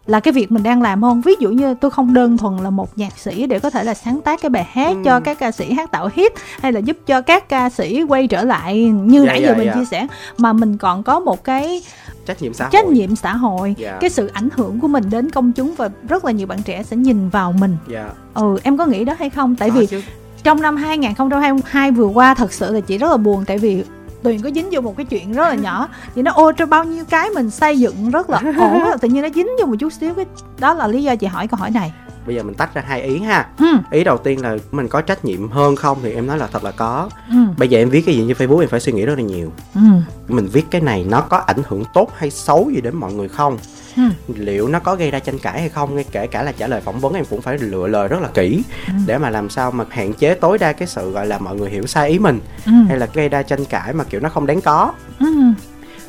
[0.08, 2.70] là cái việc mình đang làm không ví dụ như tôi không đơn thuần là
[2.70, 5.02] một nhạc sĩ để có thể là sáng tác cái bài hát ừ.
[5.04, 8.26] cho các ca sĩ hát tạo hit hay là giúp cho các ca sĩ quay
[8.26, 9.74] trở lại như dạ, nãy giờ dạ, mình dạ.
[9.74, 10.06] chia sẻ
[10.38, 11.82] mà mình còn có một cái
[12.26, 13.74] trách nhiệm xã hội trách nhiệm xã hội.
[13.78, 13.98] Dạ.
[14.00, 16.82] cái sự ảnh hưởng của mình đến công chúng và rất là nhiều bạn trẻ
[16.82, 17.76] sẽ nhìn vào mình.
[17.88, 18.10] Dạ.
[18.34, 20.02] ừ em có nghĩ đó hay không tại có vì chứ.
[20.42, 23.84] Trong năm 2022 vừa qua thật sự là chị rất là buồn tại vì
[24.22, 25.88] Tuyền có dính vô một cái chuyện rất là nhỏ.
[26.14, 29.22] Vậy nó ô cho bao nhiêu cái mình xây dựng rất là ổn Tự nhiên
[29.22, 30.24] nó dính vô một chút xíu cái
[30.58, 31.92] Đó là lý do chị hỏi câu hỏi này
[32.28, 33.66] bây giờ mình tách ra hai ý ha ừ.
[33.90, 36.64] ý đầu tiên là mình có trách nhiệm hơn không thì em nói là thật
[36.64, 37.38] là có ừ.
[37.58, 39.52] bây giờ em viết cái gì trên facebook em phải suy nghĩ rất là nhiều
[39.74, 39.80] ừ.
[40.28, 43.28] mình viết cái này nó có ảnh hưởng tốt hay xấu gì đến mọi người
[43.28, 43.58] không
[43.96, 44.02] ừ.
[44.34, 46.80] liệu nó có gây ra tranh cãi hay không ngay kể cả là trả lời
[46.80, 48.92] phỏng vấn em cũng phải lựa lời rất là kỹ ừ.
[49.06, 51.70] để mà làm sao mà hạn chế tối đa cái sự gọi là mọi người
[51.70, 52.72] hiểu sai ý mình ừ.
[52.88, 55.26] hay là gây ra tranh cãi mà kiểu nó không đáng có ừ.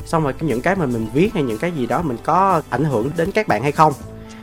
[0.04, 2.84] xong rồi những cái mà mình viết hay những cái gì đó mình có ảnh
[2.84, 3.92] hưởng đến các bạn hay không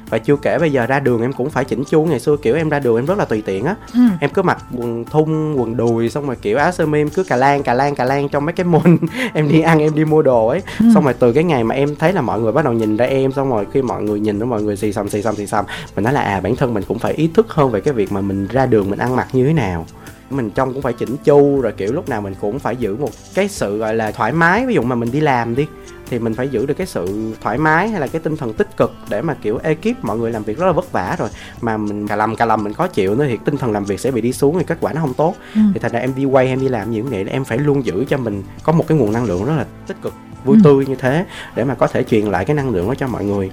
[0.09, 2.05] và chưa kể bây giờ ra đường em cũng phải chỉnh chu.
[2.05, 3.75] Ngày xưa kiểu em ra đường em rất là tùy tiện á.
[3.93, 3.99] Ừ.
[4.19, 7.23] em cứ mặc quần thun quần đùi xong rồi kiểu áo sơ mi em cứ
[7.23, 8.97] cà lan cà lan cà lan trong mấy cái môn
[9.33, 10.61] em đi ăn em đi mua đồ ấy.
[10.79, 10.85] Ừ.
[10.93, 13.05] xong rồi từ cái ngày mà em thấy là mọi người bắt đầu nhìn ra
[13.05, 15.47] em xong rồi khi mọi người nhìn đó mọi người xì xầm xì xầm xì
[15.47, 15.65] xầm
[15.95, 18.11] mình nói là à bản thân mình cũng phải ý thức hơn về cái việc
[18.11, 19.85] mà mình ra đường mình ăn mặc như thế nào.
[20.29, 23.09] Mình trông cũng phải chỉnh chu rồi kiểu lúc nào mình cũng phải giữ một
[23.33, 24.65] cái sự gọi là thoải mái.
[24.65, 25.67] Ví dụ mà mình đi làm đi
[26.09, 28.77] thì mình phải giữ được cái sự thoải mái hay là cái tinh thần tích
[28.77, 31.29] cực để mà kiểu ekip mọi người làm việc rất là vất vả rồi
[31.61, 33.99] mà mình cà lầm cà lầm mình khó chịu nữa thì tinh thần làm việc
[33.99, 35.61] sẽ bị đi xuống thì kết quả nó không tốt ừ.
[35.73, 37.85] thì thành ra em đi quay em đi làm gì cũng vậy em phải luôn
[37.85, 40.61] giữ cho mình có một cái nguồn năng lượng rất là tích cực vui ừ.
[40.63, 43.25] tươi như thế để mà có thể truyền lại cái năng lượng đó cho mọi
[43.25, 43.51] người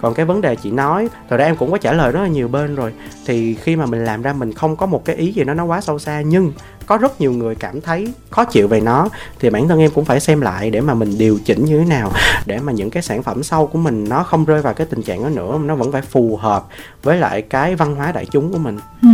[0.00, 2.28] còn cái vấn đề chị nói, thật ra em cũng có trả lời rất là
[2.28, 2.92] nhiều bên rồi.
[3.26, 5.64] Thì khi mà mình làm ra mình không có một cái ý gì nó nó
[5.64, 6.52] quá sâu xa, nhưng
[6.86, 9.08] có rất nhiều người cảm thấy khó chịu về nó,
[9.40, 11.84] thì bản thân em cũng phải xem lại để mà mình điều chỉnh như thế
[11.84, 12.12] nào,
[12.46, 15.02] để mà những cái sản phẩm sau của mình nó không rơi vào cái tình
[15.02, 16.66] trạng đó nữa, nó vẫn phải phù hợp
[17.02, 18.78] với lại cái văn hóa đại chúng của mình.
[19.02, 19.08] Ừ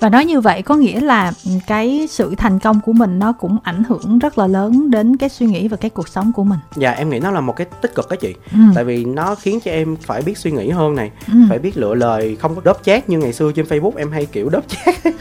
[0.00, 1.32] và nói như vậy có nghĩa là
[1.66, 5.28] cái sự thành công của mình nó cũng ảnh hưởng rất là lớn đến cái
[5.28, 6.58] suy nghĩ và cái cuộc sống của mình.
[6.76, 8.34] Dạ em nghĩ nó là một cái tích cực đó chị.
[8.52, 8.58] Ừ.
[8.74, 11.34] tại vì nó khiến cho em phải biết suy nghĩ hơn này ừ.
[11.48, 14.26] phải biết lựa lời không có đớp chat như ngày xưa trên facebook em hay
[14.26, 14.94] kiểu đớp chat.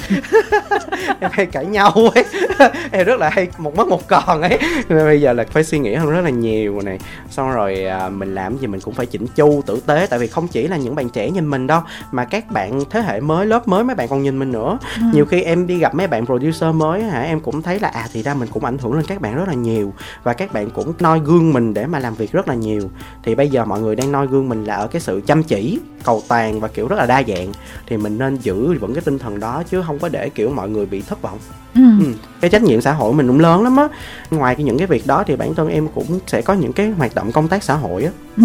[1.19, 2.25] Em hay cãi nhau ấy.
[2.91, 4.59] Em rất là hay một mất một còn ấy.
[4.89, 6.99] Bây giờ là phải suy nghĩ hơn rất là nhiều này.
[7.29, 10.07] Xong rồi à, mình làm gì mình cũng phải chỉnh chu tử tế.
[10.09, 11.81] Tại vì không chỉ là những bạn trẻ nhìn mình đâu
[12.11, 15.03] mà các bạn thế hệ mới lớp mới mấy bạn còn nhìn mình nữa ừ.
[15.13, 18.07] nhiều khi em đi gặp mấy bạn producer mới hả em cũng thấy là à
[18.13, 20.69] thì ra mình cũng ảnh hưởng lên các bạn rất là nhiều và các bạn
[20.69, 22.89] cũng noi gương mình để mà làm việc rất là nhiều
[23.23, 25.79] thì bây giờ mọi người đang noi gương mình là ở cái sự chăm chỉ
[26.03, 27.47] cầu toàn và kiểu rất là đa dạng
[27.87, 30.69] thì mình nên giữ vững cái tinh thần đó chứ không có để kiểu mọi
[30.69, 31.37] người bị thất vọng
[31.75, 31.81] ừ.
[31.99, 32.05] Ừ.
[32.41, 33.87] cái trách nhiệm xã hội mình cũng lớn lắm á
[34.31, 37.15] ngoài những cái việc đó thì bản thân em cũng sẽ có những cái hoạt
[37.15, 38.43] động công tác xã hội á ừ.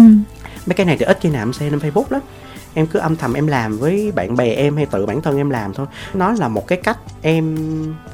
[0.65, 2.21] mấy cái này thì ít khi nào em xem lên facebook lắm
[2.79, 5.49] em cứ âm thầm em làm với bạn bè em hay tự bản thân em
[5.49, 5.87] làm thôi.
[6.13, 7.57] Nó là một cái cách em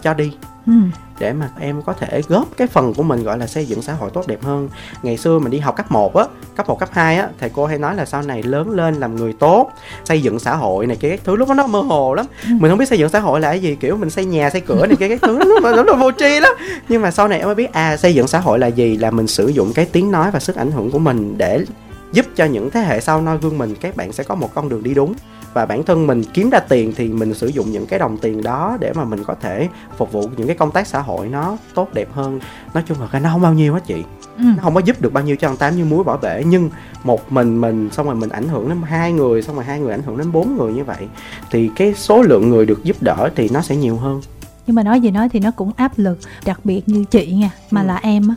[0.01, 0.32] cho đi.
[0.67, 0.73] Ừ.
[1.19, 3.93] để mà em có thể góp cái phần của mình gọi là xây dựng xã
[3.93, 4.69] hội tốt đẹp hơn.
[5.04, 6.25] Ngày xưa mình đi học cấp 1 á
[6.56, 9.15] cấp 1 cấp 2 á thầy cô hay nói là sau này lớn lên làm
[9.15, 9.71] người tốt
[10.06, 11.36] xây dựng xã hội này cái các thứ.
[11.36, 12.25] Lúc đó nó mơ hồ lắm.
[12.43, 12.49] Ừ.
[12.60, 14.62] mình không biết xây dựng xã hội là cái gì kiểu mình xây nhà xây
[14.62, 15.39] cửa này cái các thứ.
[15.63, 16.54] Nó nó vô tri lắm.
[16.89, 18.97] Nhưng mà sau này em mới biết à xây dựng xã hội là gì?
[18.97, 21.65] Là mình sử dụng cái tiếng nói và sức ảnh hưởng của mình để
[22.11, 24.69] giúp cho những thế hệ sau noi gương mình các bạn sẽ có một con
[24.69, 25.13] đường đi đúng.
[25.53, 28.43] Và bản thân mình kiếm ra tiền thì mình sử dụng những cái đồng tiền
[28.43, 31.57] đó để mà mình có thể phục vụ những cái công tác xã hội nó
[31.73, 32.39] tốt đẹp hơn.
[32.73, 34.03] Nói chung là cái nó không bao nhiêu hết chị.
[34.37, 34.43] Ừ.
[34.43, 36.43] nó không có giúp được bao nhiêu cho ăn tám như muối bỏ bể.
[36.47, 36.69] Nhưng
[37.03, 39.91] một mình mình xong rồi mình ảnh hưởng đến hai người xong rồi hai người
[39.91, 41.07] ảnh hưởng đến bốn người như vậy
[41.51, 44.21] thì cái số lượng người được giúp đỡ thì nó sẽ nhiều hơn.
[44.67, 47.49] Nhưng mà nói gì nói thì nó cũng áp lực đặc biệt như chị nha
[47.71, 47.87] mà ừ.
[47.87, 48.35] là em á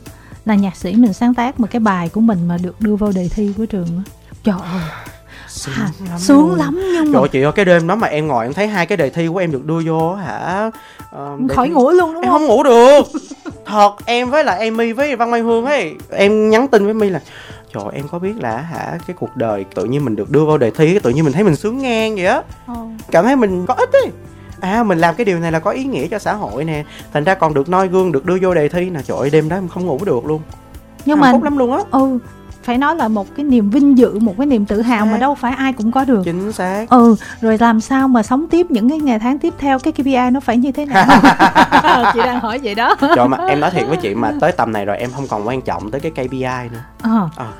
[0.49, 3.11] là nhạc sĩ mình sáng tác một cái bài của mình mà được đưa vào
[3.15, 4.11] đề thi của trường á.
[4.43, 4.81] Trời ơi.
[5.49, 8.27] Sướng, à, lắm, sướng lắm nhưng mà trời chị ơi cái đêm đó mà em
[8.27, 10.71] ngồi em thấy hai cái đề thi của em được đưa vô hả?
[11.01, 11.73] Uh, khỏi thi...
[11.73, 12.47] ngủ luôn đúng em không không?
[12.47, 13.03] ngủ được.
[13.65, 17.09] Thật em với lại Amy với Văn Mai Hương ấy em nhắn tin với My
[17.09, 17.21] là
[17.73, 20.57] trời em có biết là hả cái cuộc đời tự nhiên mình được đưa vào
[20.57, 22.41] đề thi tự nhiên mình thấy mình sướng ngang vậy á.
[22.67, 22.73] Ừ.
[23.11, 24.11] cảm thấy mình có ích ấy
[24.61, 26.83] à mình làm cái điều này là có ý nghĩa cho xã hội nè.
[27.13, 28.89] Thành ra còn được noi gương được đưa vô đề thi.
[28.89, 30.41] Nè trời ơi đêm đó em không ngủ được luôn.
[31.05, 31.79] Nhưng Hạnh mà lắm luôn á.
[31.91, 32.19] ừ
[32.63, 35.35] phải nói là một cái niềm vinh dự một cái niềm tự hào mà đâu
[35.35, 36.21] phải ai cũng có được.
[36.25, 36.85] Chính xác.
[36.89, 40.31] Ừ rồi làm sao mà sống tiếp những cái ngày tháng tiếp theo cái KPI
[40.31, 41.05] nó phải như thế nào?
[42.13, 42.95] Chị đang hỏi vậy đó.
[43.15, 45.47] Trời mà em nói thiệt với chị mà tới tầm này rồi em không còn
[45.47, 46.83] quan trọng tới cái KPI nữa.
[47.01, 47.29] Ờ.
[47.37, 47.45] À.
[47.45, 47.51] à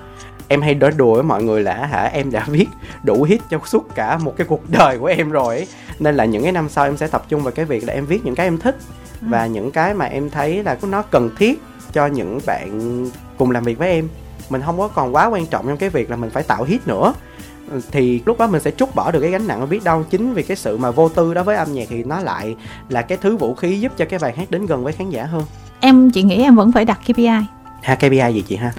[0.50, 2.68] em hay nói đùa với mọi người là hả em đã viết
[3.04, 5.68] đủ hit cho suốt cả một cái cuộc đời của em rồi ấy.
[6.00, 8.06] Nên là những cái năm sau em sẽ tập trung vào cái việc là em
[8.06, 8.76] viết những cái em thích.
[9.22, 9.28] Ừ.
[9.30, 11.62] và những cái mà em thấy là nó cần thiết
[11.94, 13.06] cho những bạn
[13.38, 14.08] cùng làm việc với em.
[14.50, 16.88] Mình không có còn quá quan trọng trong cái việc là mình phải tạo hit
[16.88, 17.14] nữa.
[17.92, 20.44] Thì lúc đó mình sẽ trút bỏ được cái gánh nặng biết đâu chính vì
[20.44, 22.56] cái sự mà vô tư đó với âm nhạc thì nó lại
[22.90, 25.26] là cái thứ vũ khí giúp cho cái bài hát đến gần với khán giả
[25.26, 25.44] hơn.
[25.80, 27.28] Em chị nghĩ em vẫn phải đặt KPI
[27.82, 28.72] ha KPI gì chị ha?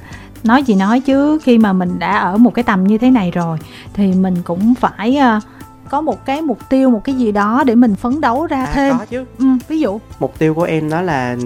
[0.45, 3.31] Nói gì nói chứ khi mà mình đã ở một cái tầm như thế này
[3.31, 3.59] rồi
[3.93, 5.43] thì mình cũng phải uh,
[5.91, 8.73] có một cái mục tiêu một cái gì đó để mình phấn đấu ra à,
[8.75, 8.99] thêm.
[8.99, 9.25] có chứ.
[9.39, 10.01] Ừ, ví dụ.
[10.19, 11.37] Mục tiêu của em đó là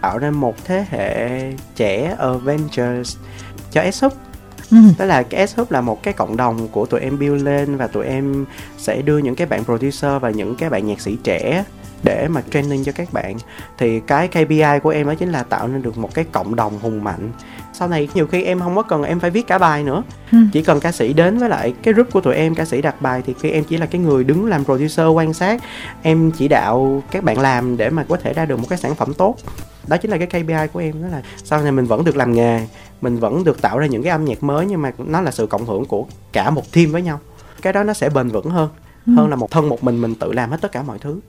[0.00, 1.28] tạo ra một thế hệ
[1.76, 3.16] trẻ Avengers
[3.70, 4.12] cho S Hub
[4.70, 4.76] Ừ.
[4.98, 7.76] Đó là cái S Hub là một cái cộng đồng của tụi em build lên
[7.76, 8.44] và tụi em
[8.78, 11.64] sẽ đưa những cái bạn producer và những cái bạn nhạc sĩ trẻ
[12.02, 13.36] để mà training cho các bạn.
[13.78, 16.78] Thì cái KPI của em đó chính là tạo nên được một cái cộng đồng
[16.78, 17.32] hùng mạnh
[17.78, 20.02] sau này nhiều khi em không có cần em phải viết cả bài nữa.
[20.32, 20.38] Ừ.
[20.52, 23.02] chỉ cần ca sĩ đến với lại cái group của tụi em ca sĩ đặt
[23.02, 25.62] bài thì khi em chỉ là cái người đứng làm producer quan sát
[26.02, 28.94] em chỉ đạo các bạn làm để mà có thể ra được một cái sản
[28.94, 29.36] phẩm tốt.
[29.86, 32.32] Đó chính là cái KPI của em đó là sau này mình vẫn được làm
[32.32, 32.66] nghề
[33.00, 35.46] mình vẫn được tạo ra những cái âm nhạc mới nhưng mà nó là sự
[35.46, 37.20] cộng hưởng của cả một team với nhau.
[37.62, 38.68] Cái đó nó sẽ bền vững hơn
[39.06, 39.12] ừ.
[39.16, 41.20] hơn là một thân một mình mình tự làm hết tất cả mọi thứ.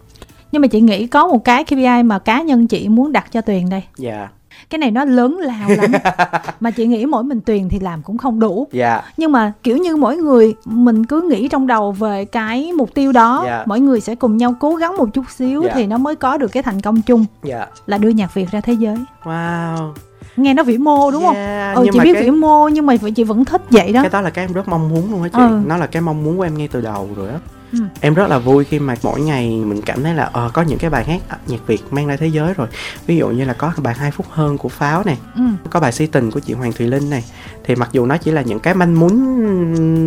[0.51, 3.41] Nhưng mà chị nghĩ có một cái KPI mà cá nhân chị muốn đặt cho
[3.41, 3.83] Tuyền đây.
[3.97, 4.17] Dạ.
[4.17, 4.31] yeah
[4.69, 5.91] cái này nó lớn lao lắm
[6.59, 9.03] mà chị nghĩ mỗi mình tuyền thì làm cũng không đủ yeah.
[9.17, 13.11] nhưng mà kiểu như mỗi người mình cứ nghĩ trong đầu về cái mục tiêu
[13.11, 13.67] đó yeah.
[13.67, 15.75] mỗi người sẽ cùng nhau cố gắng một chút xíu yeah.
[15.75, 17.69] thì nó mới có được cái thành công chung yeah.
[17.85, 19.93] là đưa nhạc việt ra thế giới wow
[20.37, 22.23] nghe nó vĩ mô đúng yeah, không ừ chị biết cái...
[22.23, 24.67] vĩ mô nhưng mà chị vẫn thích vậy đó cái đó là cái em rất
[24.67, 25.59] mong muốn luôn á chị ừ.
[25.65, 27.39] nó là cái mong muốn của em ngay từ đầu rồi á
[27.73, 27.79] Ừ.
[28.01, 30.79] em rất là vui khi mà mỗi ngày mình cảm thấy là uh, có những
[30.79, 32.67] cái bài hát nhạc việt mang ra thế giới rồi
[33.07, 35.41] ví dụ như là có bài hai phút hơn của pháo này ừ.
[35.69, 37.23] có bài si tình của chị hoàng thùy linh này
[37.63, 39.09] thì mặc dù nó chỉ là những cái manh muốn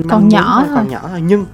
[0.09, 1.47] còn manh nhỏ muốn, thôi, còn nhỏ thôi nhưng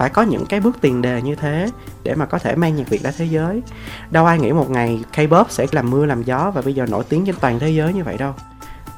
[0.00, 1.70] phải có những cái bước tiền đề như thế
[2.02, 3.62] để mà có thể mang nhạc Việt ra thế giới.
[4.10, 7.04] Đâu ai nghĩ một ngày K-pop sẽ làm mưa làm gió và bây giờ nổi
[7.08, 8.34] tiếng trên toàn thế giới như vậy đâu.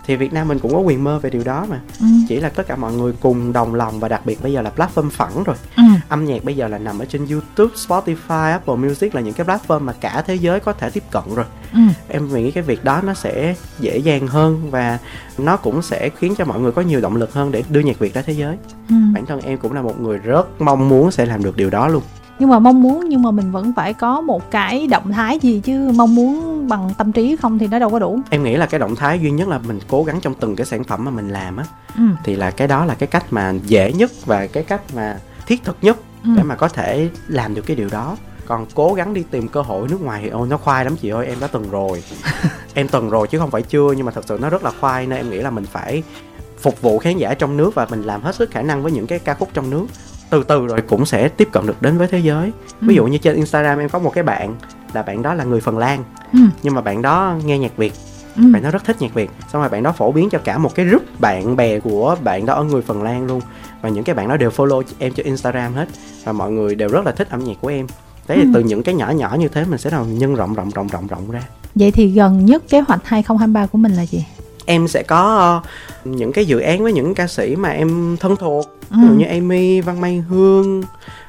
[0.07, 2.07] Thì Việt Nam mình cũng có quyền mơ về điều đó mà ừ.
[2.29, 4.73] chỉ là tất cả mọi người cùng đồng lòng và đặc biệt bây giờ là
[4.77, 5.83] platform phẳng rồi ừ.
[6.09, 9.47] âm nhạc bây giờ là nằm ở trên YouTube, Spotify, Apple Music là những cái
[9.47, 11.81] platform mà cả thế giới có thể tiếp cận rồi ừ.
[12.09, 14.99] em nghĩ cái việc đó nó sẽ dễ dàng hơn và
[15.39, 17.99] nó cũng sẽ khiến cho mọi người có nhiều động lực hơn để đưa nhạc
[17.99, 18.57] Việt ra thế giới
[18.89, 18.95] ừ.
[19.15, 21.89] bản thân em cũng là một người rất mong muốn sẽ làm được điều đó
[21.89, 22.03] luôn
[22.43, 25.61] nhưng mà mong muốn nhưng mà mình vẫn phải có một cái động thái gì
[25.65, 28.67] chứ mong muốn bằng tâm trí không thì nó đâu có đủ em nghĩ là
[28.67, 31.11] cái động thái duy nhất là mình cố gắng trong từng cái sản phẩm mà
[31.11, 31.65] mình làm á
[31.97, 32.03] ừ.
[32.25, 35.17] thì là cái đó là cái cách mà dễ nhất và cái cách mà
[35.47, 36.31] thiết thực nhất ừ.
[36.37, 38.17] để mà có thể làm được cái điều đó
[38.47, 41.09] còn cố gắng đi tìm cơ hội nước ngoài thì ôi nó khoai lắm chị
[41.09, 42.03] ơi em đã từng rồi
[42.75, 45.07] em từng rồi chứ không phải chưa nhưng mà thật sự nó rất là khoai
[45.07, 46.03] nên em nghĩ là mình phải
[46.61, 49.07] phục vụ khán giả trong nước và mình làm hết sức khả năng với những
[49.07, 49.87] cái ca khúc trong nước
[50.33, 52.53] từ từ rồi cũng sẽ tiếp cận được đến với thế giới.
[52.81, 52.87] Ừ.
[52.87, 54.55] ví dụ như trên instagram em có một cái bạn
[54.93, 56.05] là bạn đó là người phần lan.
[56.33, 56.39] Ừ.
[56.63, 57.93] nhưng mà bạn đó nghe nhạc việt.
[58.37, 58.43] Ừ.
[58.53, 59.31] bạn đó rất thích nhạc việt.
[59.53, 62.47] Xong rồi bạn đó phổ biến cho cả một cái group bạn bè của bạn
[62.47, 63.41] đó ở người phần lan luôn.
[63.83, 65.89] Và những cái bạn đó đều follow em trên instagram hết.
[66.25, 67.87] Và mọi người đều rất là thích âm nhạc của em.
[68.29, 68.51] Thế thì ừ.
[68.55, 71.07] từ những cái nhỏ nhỏ như thế mình sẽ nào nhân rộng rộng rộng rộng
[71.07, 71.43] rộng ra.
[71.75, 74.25] Vậy thì gần nhất kế hoạch 2023 của mình là gì
[74.67, 78.37] em sẽ có uh, những cái dự án với những ca sĩ mà em thân
[78.37, 78.97] thuộc ừ.
[79.01, 80.83] ví dụ như Amy, Văn Mai Hương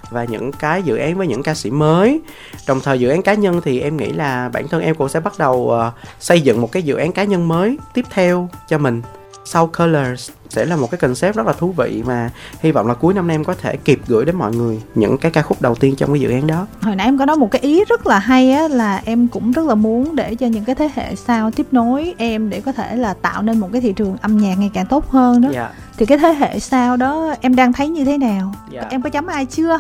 [0.10, 2.22] và những cái dự án với những ca sĩ mới
[2.68, 5.20] đồng thời dự án cá nhân thì em nghĩ là bản thân em cũng sẽ
[5.20, 8.78] bắt đầu uh, xây dựng một cái dự án cá nhân mới tiếp theo cho
[8.78, 9.02] mình
[9.46, 12.30] sau Colors sẽ là một cái concept rất là thú vị mà
[12.62, 15.18] hy vọng là cuối năm nay em có thể kịp gửi đến mọi người những
[15.18, 17.36] cái ca khúc đầu tiên trong cái dự án đó hồi nãy em có nói
[17.36, 20.48] một cái ý rất là hay á là em cũng rất là muốn để cho
[20.48, 23.70] những cái thế hệ sau tiếp nối em để có thể là tạo nên một
[23.72, 25.72] cái thị trường âm nhạc ngày càng tốt hơn đó yeah.
[25.72, 25.80] Dạ.
[25.98, 28.54] thì cái thế hệ sau đó em đang thấy như thế nào.
[28.72, 28.82] Dạ.
[28.90, 29.80] em có chấm ai chưa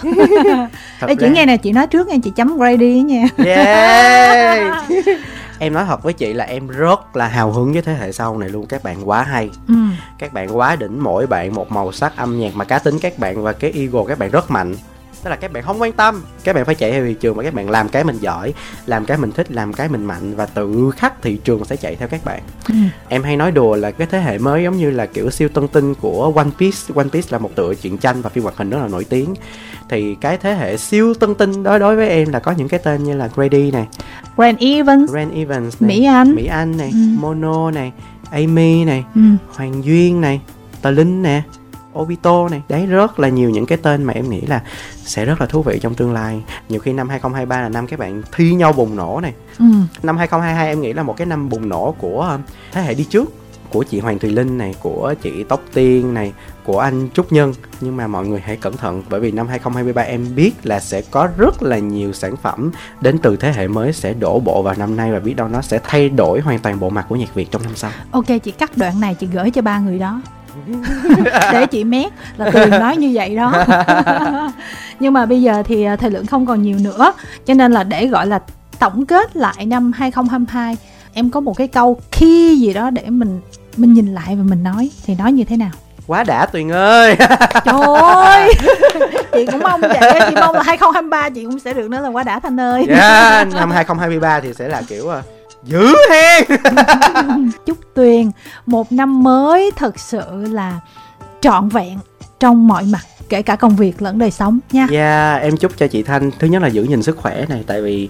[1.07, 4.83] Ê, chị nghe nè chị nói trước nghe chị chấm Grady nha yeah
[5.63, 8.37] em nói thật với chị là em rất là hào hứng với thế hệ sau
[8.37, 8.65] này luôn.
[8.65, 9.49] Các bạn quá hay.
[9.67, 9.73] Ừ.
[10.19, 13.19] các bạn quá đỉnh mỗi bạn một màu sắc âm nhạc mà cá tính các
[13.19, 14.75] bạn và cái ego các bạn rất mạnh.
[15.23, 16.23] Tức là các bạn không quan tâm.
[16.43, 18.53] Các bạn phải chạy theo thị trường mà các bạn làm cái mình giỏi
[18.85, 21.95] làm cái mình thích làm cái mình mạnh và tự khắc thị trường sẽ chạy
[21.95, 22.41] theo các bạn.
[22.67, 22.75] Ừ.
[23.07, 25.67] em hay nói đùa là cái thế hệ mới giống như là kiểu siêu tân
[25.67, 26.77] tinh của One Piece.
[26.95, 29.33] One Piece là một tựa truyện tranh và phim hoạt hình rất là nổi tiếng
[29.89, 32.79] thì cái thế hệ siêu tân tinh đó đối với em là có những cái
[32.83, 33.87] tên như là Grady này
[34.37, 36.97] Grant Evans Grant Evans này, Mỹ Anh Mỹ Anh này ừ.
[37.19, 37.91] Mono này
[38.31, 39.21] Amy này ừ.
[39.55, 40.41] Hoàng Duyên này
[40.81, 41.41] Tờ Linh nè
[41.99, 44.61] Obito này đấy rất là nhiều những cái tên mà em nghĩ là
[45.05, 47.99] sẽ rất là thú vị trong tương lai nhiều khi năm 2023 là năm các
[47.99, 49.65] bạn thi nhau bùng nổ này ừ.
[50.03, 52.37] năm 2022 em nghĩ là một cái năm bùng nổ của
[52.71, 53.29] thế hệ đi trước
[53.73, 56.33] của chị Hoàng Thùy Linh này, của chị Tóc Tiên này,
[56.65, 57.53] của anh Trúc Nhân.
[57.81, 61.01] Nhưng mà mọi người hãy cẩn thận bởi vì năm 2023 em biết là sẽ
[61.11, 64.75] có rất là nhiều sản phẩm đến từ thế hệ mới sẽ đổ bộ vào
[64.77, 67.35] năm nay Và biết đâu nó sẽ thay đổi hoàn toàn bộ mặt của nhạc
[67.35, 67.91] Việt trong năm sau.
[68.11, 70.21] Ok, chị cắt đoạn này chị gửi cho ba người đó.
[71.51, 73.65] Để chị mét là tuyền nói như vậy đó.
[74.99, 77.13] Nhưng mà bây giờ thì à, thời lượng không còn nhiều nữa.
[77.45, 78.39] Cho nên là để gọi là
[78.79, 80.77] tổng kết lại năm 2022
[81.13, 83.41] em có một cái câu khi gì đó để mình
[83.77, 84.89] mình nhìn lại và mình nói.
[85.05, 85.71] Thì nói như thế nào?
[86.07, 87.15] Quá đã tuyền ơi.
[87.65, 88.53] Trời ơi.
[89.33, 92.23] Chị cũng mong vậy chị mong là 2023 chị cũng sẽ được nữa là quá
[92.23, 92.85] đã thanh ơi.
[92.89, 95.25] Yeah, dạ, năm 2023 thì sẽ là kiểu uh,
[95.63, 96.43] dữ hen.
[97.65, 98.31] Chúc tuyền
[98.65, 100.79] một năm mới thật sự là
[101.41, 101.99] trọn vẹn
[102.39, 104.87] trong mọi mặt kể cả công việc lẫn đời sống nha.
[104.91, 107.63] Dạ, yeah, em chúc cho chị Thanh thứ nhất là giữ gìn sức khỏe này
[107.67, 108.09] tại vì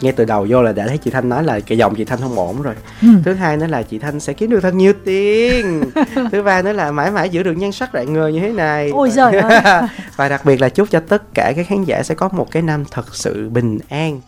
[0.00, 2.20] ngay từ đầu vô là đã thấy chị thanh nói là cái dòng chị thanh
[2.20, 2.74] không ổn rồi.
[3.02, 3.08] Ừ.
[3.24, 5.82] thứ hai nữa là chị thanh sẽ kiếm được thật nhiều tiền.
[6.32, 8.90] Thứ ba nữa là mãi mãi giữ được nhan sắc rạng ngời như thế này.
[8.94, 9.82] Ôi giời ơi.
[10.16, 12.62] Và đặc biệt là chúc cho tất cả các khán giả sẽ có một cái
[12.62, 14.20] năm thật sự bình an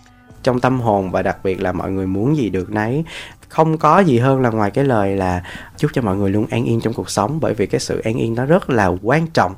[0.43, 3.05] trong tâm hồn và đặc biệt là mọi người muốn gì được nấy.
[3.49, 5.43] Không có gì hơn là ngoài cái lời là
[5.77, 8.15] chúc cho mọi người luôn an yên trong cuộc sống bởi vì cái sự an
[8.15, 9.55] yên đó rất là quan trọng